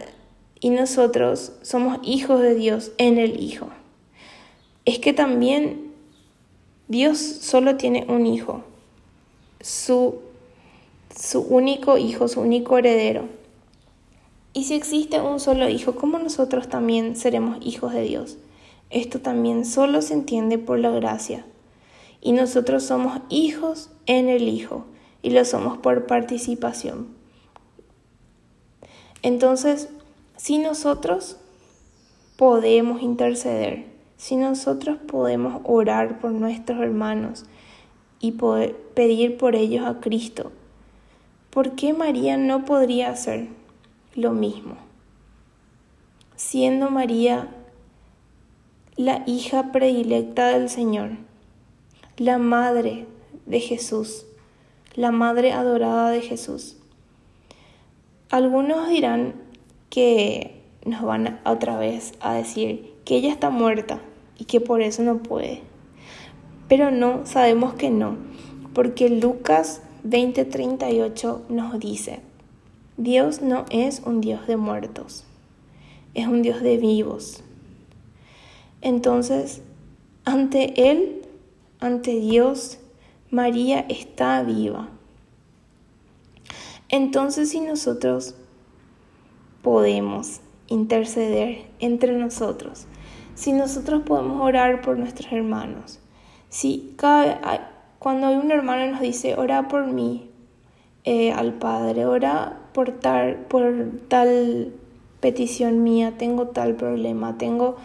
Y 0.59 0.69
nosotros 0.69 1.53
somos 1.61 1.99
hijos 2.03 2.41
de 2.41 2.55
Dios 2.55 2.91
en 2.97 3.17
el 3.17 3.41
Hijo. 3.41 3.69
Es 4.85 4.99
que 4.99 5.13
también 5.13 5.93
Dios 6.87 7.17
solo 7.17 7.75
tiene 7.75 8.05
un 8.07 8.25
hijo, 8.25 8.63
su, 9.59 10.21
su 11.13 11.41
único 11.41 11.97
hijo, 11.97 12.27
su 12.27 12.39
único 12.39 12.77
heredero. 12.77 13.27
Y 14.53 14.63
si 14.63 14.75
existe 14.75 15.19
un 15.19 15.39
solo 15.39 15.67
hijo, 15.67 15.95
¿cómo 15.95 16.17
nosotros 16.17 16.69
también 16.69 17.15
seremos 17.17 17.57
hijos 17.61 17.93
de 17.93 18.03
Dios? 18.03 18.37
Esto 18.89 19.19
también 19.19 19.65
solo 19.65 20.01
se 20.01 20.13
entiende 20.13 20.57
por 20.57 20.79
la 20.79 20.91
gracia. 20.91 21.45
Y 22.21 22.31
nosotros 22.31 22.83
somos 22.83 23.19
hijos 23.29 23.89
en 24.05 24.29
el 24.29 24.47
Hijo 24.47 24.85
y 25.21 25.31
lo 25.31 25.43
somos 25.45 25.77
por 25.77 26.07
participación. 26.07 27.07
Entonces, 29.21 29.89
si 30.35 30.57
nosotros 30.57 31.37
podemos 32.37 33.01
interceder, 33.01 33.85
si 34.15 34.35
nosotros 34.35 34.97
podemos 35.07 35.61
orar 35.65 36.19
por 36.19 36.31
nuestros 36.31 36.79
hermanos, 36.79 37.45
y 38.19 38.33
pedir 38.95 39.37
por 39.37 39.55
ellos 39.55 39.85
a 39.85 39.99
Cristo. 39.99 40.51
¿Por 41.49 41.75
qué 41.75 41.93
María 41.93 42.37
no 42.37 42.65
podría 42.65 43.09
hacer 43.09 43.47
lo 44.15 44.31
mismo? 44.31 44.75
Siendo 46.35 46.89
María 46.89 47.47
la 48.97 49.21
hija 49.27 49.71
predilecta 49.71 50.47
del 50.47 50.69
Señor, 50.69 51.11
la 52.17 52.39
madre 52.39 53.05
de 53.45 53.59
Jesús, 53.59 54.25
la 54.95 55.11
madre 55.11 55.51
adorada 55.51 56.09
de 56.09 56.21
Jesús. 56.21 56.77
Algunos 58.31 58.89
dirán 58.89 59.35
que 59.91 60.63
nos 60.83 61.03
van 61.03 61.39
otra 61.45 61.77
vez 61.77 62.13
a 62.21 62.33
decir 62.33 62.91
que 63.05 63.17
ella 63.17 63.31
está 63.31 63.51
muerta 63.51 64.01
y 64.39 64.45
que 64.45 64.61
por 64.61 64.81
eso 64.81 65.03
no 65.03 65.19
puede. 65.19 65.61
Pero 66.67 66.89
no, 66.89 67.23
sabemos 67.27 67.75
que 67.75 67.91
no, 67.91 68.17
porque 68.73 69.09
Lucas 69.09 69.83
20:38 70.05 71.41
nos 71.49 71.79
dice, 71.79 72.21
Dios 72.97 73.43
no 73.43 73.65
es 73.69 74.01
un 74.03 74.21
Dios 74.21 74.47
de 74.47 74.57
muertos, 74.57 75.23
es 76.15 76.25
un 76.25 76.41
Dios 76.41 76.61
de 76.61 76.77
vivos. 76.77 77.43
Entonces, 78.81 79.61
ante 80.25 80.89
Él, 80.91 81.21
ante 81.79 82.19
Dios, 82.19 82.79
María 83.29 83.85
está 83.89 84.43
viva. 84.43 84.89
Entonces, 86.89 87.49
si 87.49 87.59
nosotros 87.59 88.35
podemos 89.61 90.39
interceder 90.67 91.65
entre 91.79 92.13
nosotros, 92.13 92.85
si 93.35 93.51
nosotros 93.51 94.03
podemos 94.03 94.41
orar 94.41 94.81
por 94.81 94.97
nuestros 94.97 95.31
hermanos, 95.31 95.99
si 96.49 96.93
cada, 96.97 97.71
cuando 97.99 98.27
hay 98.27 98.35
un 98.35 98.51
hermano 98.51 98.91
nos 98.91 99.01
dice, 99.01 99.35
ora 99.35 99.67
por 99.67 99.87
mí 99.87 100.29
eh, 101.03 101.31
al 101.31 101.53
Padre, 101.53 102.05
ora 102.05 102.59
por 102.73 102.91
tal, 102.91 103.35
por 103.47 103.73
tal 104.07 104.73
petición 105.19 105.83
mía, 105.83 106.13
tengo 106.17 106.47
tal 106.47 106.75
problema, 106.75 107.37
tengo 107.37 107.77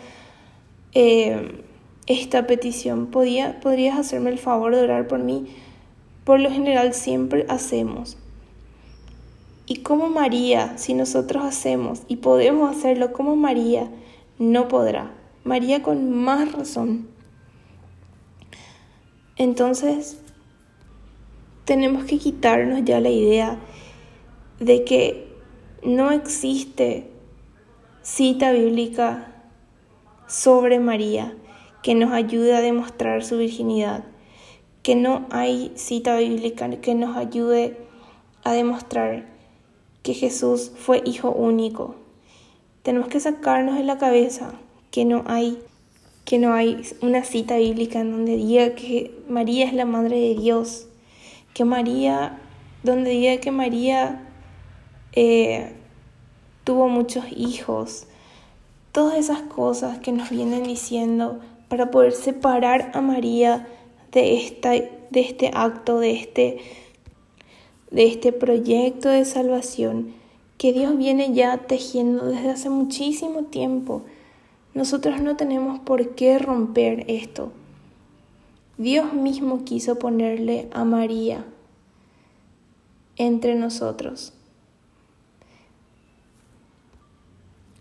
eh, 0.94 1.62
esta 2.06 2.46
petición, 2.46 3.06
¿Podía, 3.06 3.60
¿podrías 3.60 3.98
hacerme 3.98 4.30
el 4.30 4.38
favor 4.38 4.74
de 4.74 4.82
orar 4.82 5.08
por 5.08 5.20
mí? 5.20 5.46
Por 6.24 6.40
lo 6.40 6.50
general 6.50 6.94
siempre 6.94 7.46
hacemos. 7.48 8.16
Y 9.66 9.78
como 9.78 10.08
María, 10.08 10.76
si 10.76 10.94
nosotros 10.94 11.44
hacemos 11.44 12.02
y 12.08 12.16
podemos 12.16 12.76
hacerlo 12.76 13.12
como 13.12 13.36
María, 13.36 13.88
no 14.38 14.68
podrá. 14.68 15.12
María 15.44 15.82
con 15.82 16.12
más 16.12 16.52
razón 16.52 17.12
entonces, 19.36 20.18
tenemos 21.64 22.04
que 22.04 22.18
quitarnos 22.18 22.84
ya 22.84 23.00
la 23.00 23.08
idea 23.08 23.58
de 24.60 24.84
que 24.84 25.26
no 25.82 26.10
existe 26.10 27.10
cita 28.02 28.52
bíblica 28.52 29.31
sobre 30.32 30.80
María 30.80 31.36
que 31.82 31.94
nos 31.94 32.12
ayude 32.12 32.54
a 32.56 32.62
demostrar 32.62 33.22
su 33.22 33.36
virginidad, 33.36 34.04
que 34.82 34.96
no 34.96 35.26
hay 35.30 35.72
cita 35.74 36.16
bíblica 36.16 36.70
que 36.80 36.94
nos 36.94 37.16
ayude 37.16 37.76
a 38.42 38.52
demostrar 38.52 39.26
que 40.02 40.14
Jesús 40.14 40.72
fue 40.74 41.02
hijo 41.04 41.30
único. 41.30 41.96
Tenemos 42.82 43.08
que 43.08 43.20
sacarnos 43.20 43.76
de 43.76 43.84
la 43.84 43.98
cabeza 43.98 44.54
que 44.90 45.04
no 45.04 45.22
hay 45.26 45.58
que 46.24 46.38
no 46.38 46.54
hay 46.54 46.82
una 47.00 47.24
cita 47.24 47.56
bíblica 47.56 48.00
en 48.00 48.12
donde 48.12 48.36
diga 48.36 48.74
que 48.74 49.12
María 49.28 49.66
es 49.66 49.74
la 49.74 49.84
madre 49.84 50.20
de 50.20 50.34
Dios, 50.36 50.86
que 51.52 51.64
María, 51.64 52.38
donde 52.84 53.10
diga 53.10 53.38
que 53.38 53.50
María 53.50 54.22
eh, 55.14 55.72
tuvo 56.62 56.88
muchos 56.88 57.24
hijos, 57.34 58.06
todas 58.92 59.18
esas 59.18 59.42
cosas 59.42 59.98
que 59.98 60.12
nos 60.12 60.30
vienen 60.30 60.62
diciendo 60.64 61.40
para 61.68 61.90
poder 61.90 62.12
separar 62.12 62.92
a 62.94 63.00
María 63.00 63.66
de, 64.12 64.36
esta, 64.36 64.70
de 64.70 65.20
este 65.20 65.50
acto, 65.54 65.98
de 65.98 66.12
este, 66.12 66.58
de 67.90 68.06
este 68.06 68.32
proyecto 68.32 69.08
de 69.08 69.24
salvación 69.24 70.14
que 70.58 70.72
Dios 70.72 70.96
viene 70.96 71.32
ya 71.32 71.56
tejiendo 71.58 72.26
desde 72.26 72.50
hace 72.50 72.70
muchísimo 72.70 73.44
tiempo 73.44 74.02
Nosotros 74.74 75.20
no 75.20 75.36
tenemos 75.36 75.80
por 75.80 76.14
qué 76.14 76.38
romper 76.38 77.04
esto. 77.08 77.52
Dios 78.78 79.12
mismo 79.12 79.64
quiso 79.64 79.98
ponerle 79.98 80.68
a 80.72 80.84
María 80.84 81.44
entre 83.16 83.54
nosotros. 83.54 84.32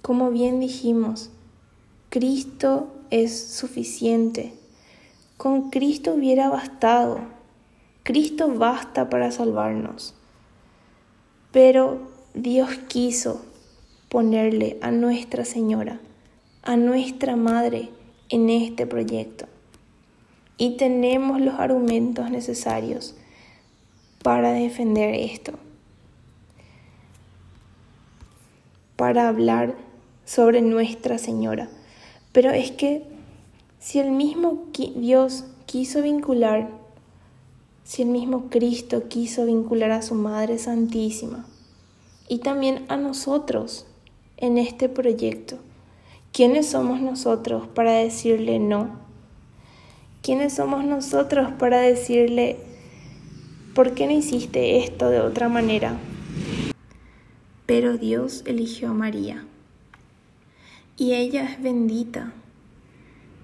Como 0.01 0.31
bien 0.31 0.59
dijimos, 0.59 1.29
Cristo 2.09 2.91
es 3.11 3.53
suficiente. 3.53 4.53
Con 5.37 5.69
Cristo 5.69 6.13
hubiera 6.15 6.49
bastado. 6.49 7.19
Cristo 8.03 8.51
basta 8.53 9.09
para 9.09 9.31
salvarnos. 9.31 10.15
Pero 11.51 12.09
Dios 12.33 12.69
quiso 12.87 13.45
ponerle 14.09 14.79
a 14.81 14.89
Nuestra 14.89 15.45
Señora, 15.45 15.99
a 16.63 16.77
nuestra 16.77 17.35
Madre 17.35 17.89
en 18.29 18.49
este 18.49 18.87
proyecto. 18.87 19.45
Y 20.57 20.77
tenemos 20.77 21.39
los 21.41 21.59
argumentos 21.59 22.29
necesarios 22.29 23.15
para 24.23 24.51
defender 24.53 25.15
esto, 25.15 25.53
para 28.95 29.27
hablar 29.27 29.75
sobre 30.33 30.61
Nuestra 30.61 31.17
Señora. 31.17 31.67
Pero 32.31 32.51
es 32.51 32.71
que 32.71 33.03
si 33.79 33.99
el 33.99 34.11
mismo 34.11 34.67
Dios 34.95 35.43
quiso 35.65 36.01
vincular, 36.01 36.69
si 37.83 38.03
el 38.03 38.07
mismo 38.07 38.49
Cristo 38.49 39.09
quiso 39.09 39.45
vincular 39.45 39.91
a 39.91 40.01
su 40.01 40.15
Madre 40.15 40.57
Santísima 40.57 41.45
y 42.29 42.37
también 42.37 42.85
a 42.87 42.95
nosotros 42.95 43.85
en 44.37 44.57
este 44.57 44.87
proyecto, 44.87 45.57
¿quiénes 46.31 46.67
somos 46.67 47.01
nosotros 47.01 47.67
para 47.67 47.91
decirle 47.91 48.59
no? 48.59 49.01
¿Quiénes 50.21 50.53
somos 50.53 50.85
nosotros 50.85 51.51
para 51.59 51.81
decirle, 51.81 52.57
¿por 53.75 53.95
qué 53.95 54.05
no 54.05 54.13
hiciste 54.13 54.77
esto 54.77 55.09
de 55.09 55.19
otra 55.19 55.49
manera? 55.49 55.97
Pero 57.65 57.97
Dios 57.97 58.43
eligió 58.45 58.91
a 58.91 58.93
María 58.93 59.45
y 61.01 61.15
ella 61.15 61.45
es 61.45 61.59
bendita 61.59 62.31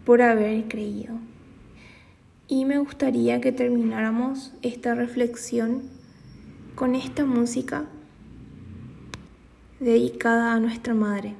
por 0.05 0.21
haber 0.21 0.67
creído. 0.67 1.15
Y 2.47 2.65
me 2.65 2.77
gustaría 2.77 3.41
que 3.41 3.51
termináramos 3.51 4.53
esta 4.61 4.93
reflexión 4.93 5.81
con 6.75 6.93
esta 6.93 7.25
música 7.25 7.85
dedicada 9.79 10.53
a 10.53 10.59
nuestra 10.59 10.93
madre. 10.93 11.33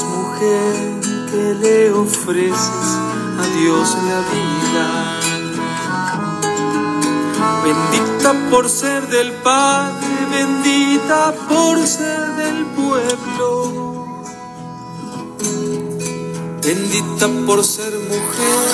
Mujer 0.00 1.00
que 1.30 1.54
le 1.60 1.92
ofreces 1.92 2.88
a 3.38 3.46
Dios 3.58 3.96
la 4.08 4.20
vida. 4.32 4.86
Bendita 7.64 8.50
por 8.50 8.68
ser 8.68 9.06
del 9.08 9.32
Padre, 9.32 10.08
bendita 10.30 11.34
por 11.48 11.86
ser 11.86 12.36
del 12.36 12.64
pueblo. 12.66 14.06
Bendita 16.62 17.28
por 17.46 17.62
ser 17.64 17.92
mujer 17.92 18.68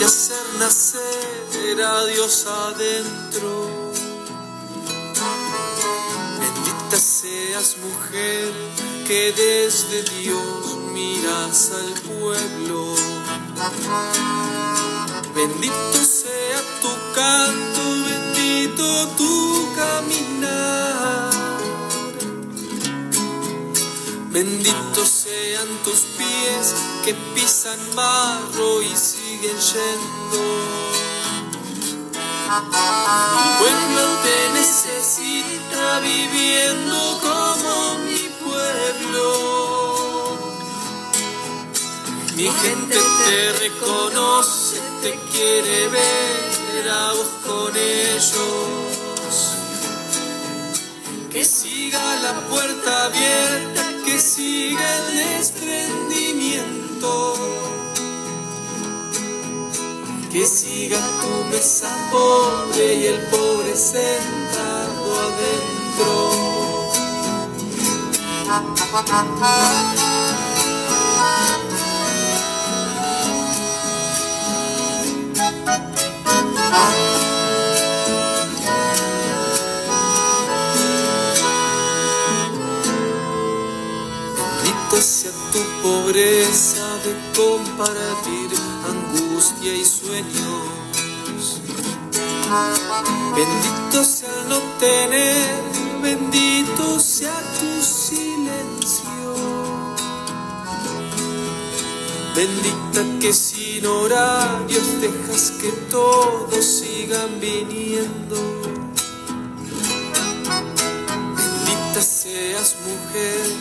y 0.00 0.04
hacer 0.04 0.44
nacer 0.58 1.82
a 1.82 2.06
Dios 2.06 2.46
adentro. 2.46 3.68
Bendita 6.40 6.96
seas 6.96 7.76
mujer 7.78 8.93
que 9.06 9.32
desde 9.32 10.02
Dios 10.20 10.76
miras 10.92 11.72
al 11.72 11.92
pueblo. 12.00 12.94
Bendito 15.34 16.04
sea 16.04 16.60
tu 16.80 16.88
canto, 17.14 17.82
bendito 18.08 19.08
tu 19.16 19.68
caminar. 19.76 21.30
Benditos 24.30 25.08
sean 25.08 25.68
tus 25.84 26.00
pies 26.16 26.74
que 27.04 27.14
pisan 27.34 27.78
barro 27.94 28.80
y 28.82 28.96
siguen 28.96 29.58
yendo. 29.58 30.94
Mi 33.34 33.44
pueblo 33.58 34.02
te 34.22 34.52
necesita 34.54 36.00
viviendo 36.00 37.20
como 37.22 37.53
mi 42.36 42.50
gente 42.50 42.96
te 42.96 43.52
reconoce, 43.52 44.80
te 45.02 45.18
quiere 45.30 45.88
ver 45.88 46.88
a 46.90 47.12
vos 47.12 47.28
con 47.46 47.76
ellos. 47.76 48.32
Que 51.30 51.44
siga 51.44 52.16
la 52.22 52.40
puerta 52.48 53.04
abierta, 53.04 53.92
que 54.04 54.18
siga 54.18 54.98
el 54.98 55.14
desprendimiento. 55.16 57.34
Que 60.32 60.44
siga 60.46 60.98
tu 61.20 61.44
mesa 61.50 61.94
pobre 62.10 62.94
y 62.94 63.06
el 63.06 63.20
pobre 63.28 63.76
sentado 63.76 65.20
adentro. 65.20 66.34
Tu 85.54 85.60
pobreza 85.82 86.84
de 87.04 87.12
compartir 87.36 88.50
angustia 88.92 89.72
y 89.72 89.84
sueños. 89.84 91.60
Bendito 93.36 94.04
sea 94.04 94.44
no 94.48 94.58
tener, 94.80 95.62
bendito 96.02 96.98
sea 96.98 97.40
tu 97.60 97.70
silencio. 97.80 99.26
Bendita 102.34 103.02
que 103.20 103.32
sin 103.32 103.86
horarios 103.86 105.00
dejas 105.00 105.52
que 105.60 105.70
todos 105.88 106.64
sigan 106.64 107.38
viniendo. 107.40 108.36
Bendita 111.36 112.02
seas 112.02 112.74
mujer 112.84 113.53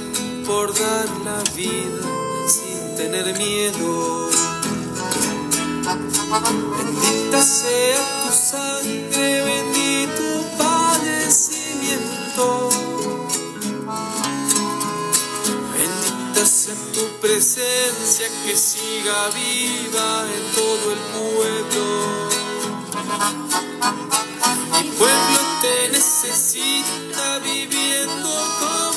por 0.53 0.69
dar 0.73 1.09
la 1.25 1.41
vida 1.55 2.07
sin 2.47 2.95
tener 2.95 3.25
miedo. 3.37 4.29
Bendita 6.77 7.41
sea 7.41 8.01
tu 8.21 8.29
sangre, 8.51 9.27
bendito 9.49 10.23
padecimiento. 10.63 12.45
Bendita 15.73 16.43
sea 16.45 16.75
tu 16.95 17.03
presencia 17.19 18.27
que 18.43 18.53
siga 18.55 19.19
viva 19.39 20.09
en 20.37 20.43
todo 20.59 20.85
el 20.95 21.01
pueblo. 21.15 21.85
Mi 24.81 24.89
pueblo 24.99 25.39
te 25.63 25.75
necesita 25.97 27.25
viviendo 27.39 28.31
como 28.59 28.92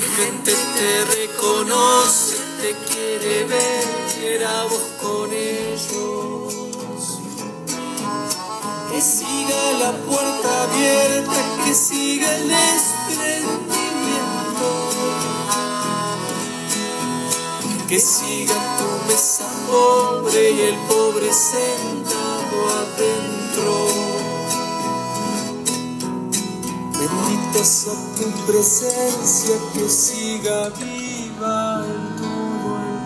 Gente 0.00 0.52
te 0.52 1.04
reconoce, 1.04 2.36
te 2.60 2.74
quiere 2.90 3.44
ver 3.44 4.44
a 4.44 4.64
vos 4.64 4.86
con 5.02 5.32
ellos. 5.32 6.54
Que 8.90 9.00
siga 9.00 9.72
la 9.78 9.92
puerta 9.92 10.64
abierta, 10.64 11.64
que 11.64 11.72
siga 11.74 12.36
el 12.36 12.48
desprendimiento. 12.48 14.68
Que 17.88 18.00
siga 18.00 18.76
tu 18.78 18.88
mesa 19.06 19.48
pobre 19.70 20.50
y 20.50 20.60
el 20.60 20.76
pobre 20.88 21.32
sentado 21.32 22.68
adentro. 22.68 23.89
Bendita 27.00 27.64
sea 27.64 27.94
tu 28.14 28.30
presencia 28.46 29.56
que 29.72 29.88
siga 29.88 30.68
viva 30.68 31.86
en 31.86 32.16
todo 32.20 32.76
el 32.78 33.00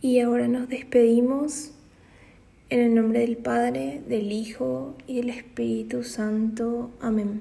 Y 0.00 0.20
ahora 0.20 0.46
nos 0.46 0.68
despedimos 0.68 1.73
en 2.74 2.80
el 2.80 2.94
nombre 2.96 3.20
del 3.20 3.36
Padre, 3.36 4.00
del 4.08 4.32
Hijo 4.32 4.96
y 5.06 5.18
del 5.18 5.30
Espíritu 5.30 6.02
Santo. 6.02 6.90
Amén. 7.00 7.40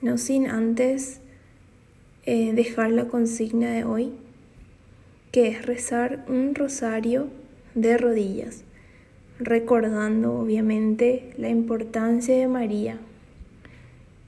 No 0.00 0.16
sin 0.16 0.48
antes 0.48 1.20
eh, 2.24 2.54
dejar 2.54 2.92
la 2.92 3.08
consigna 3.08 3.72
de 3.72 3.84
hoy, 3.84 4.14
que 5.32 5.48
es 5.48 5.66
rezar 5.66 6.24
un 6.28 6.54
rosario 6.54 7.28
de 7.74 7.98
rodillas, 7.98 8.64
recordando 9.38 10.38
obviamente 10.38 11.34
la 11.36 11.50
importancia 11.50 12.34
de 12.34 12.48
María, 12.48 12.96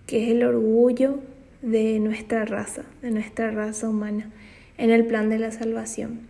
que 0.06 0.24
es 0.24 0.32
el 0.32 0.44
orgullo 0.44 1.20
de 1.62 1.98
nuestra 1.98 2.44
raza, 2.44 2.84
de 3.00 3.10
nuestra 3.10 3.52
raza 3.52 3.88
humana, 3.88 4.30
en 4.76 4.90
el 4.90 5.06
plan 5.06 5.30
de 5.30 5.38
la 5.38 5.50
salvación, 5.50 6.28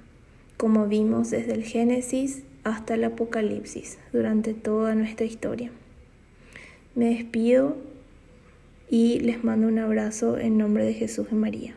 como 0.58 0.86
vimos 0.86 1.30
desde 1.30 1.54
el 1.54 1.64
Génesis 1.64 2.44
hasta 2.64 2.94
el 2.94 3.04
Apocalipsis 3.04 3.98
durante 4.12 4.54
toda 4.54 4.94
nuestra 4.94 5.26
historia. 5.26 5.70
Me 6.94 7.10
despido 7.10 7.76
y 8.90 9.20
les 9.20 9.44
mando 9.44 9.68
un 9.68 9.78
abrazo 9.78 10.38
en 10.38 10.58
nombre 10.58 10.84
de 10.84 10.94
Jesús 10.94 11.28
y 11.30 11.34
María. 11.34 11.74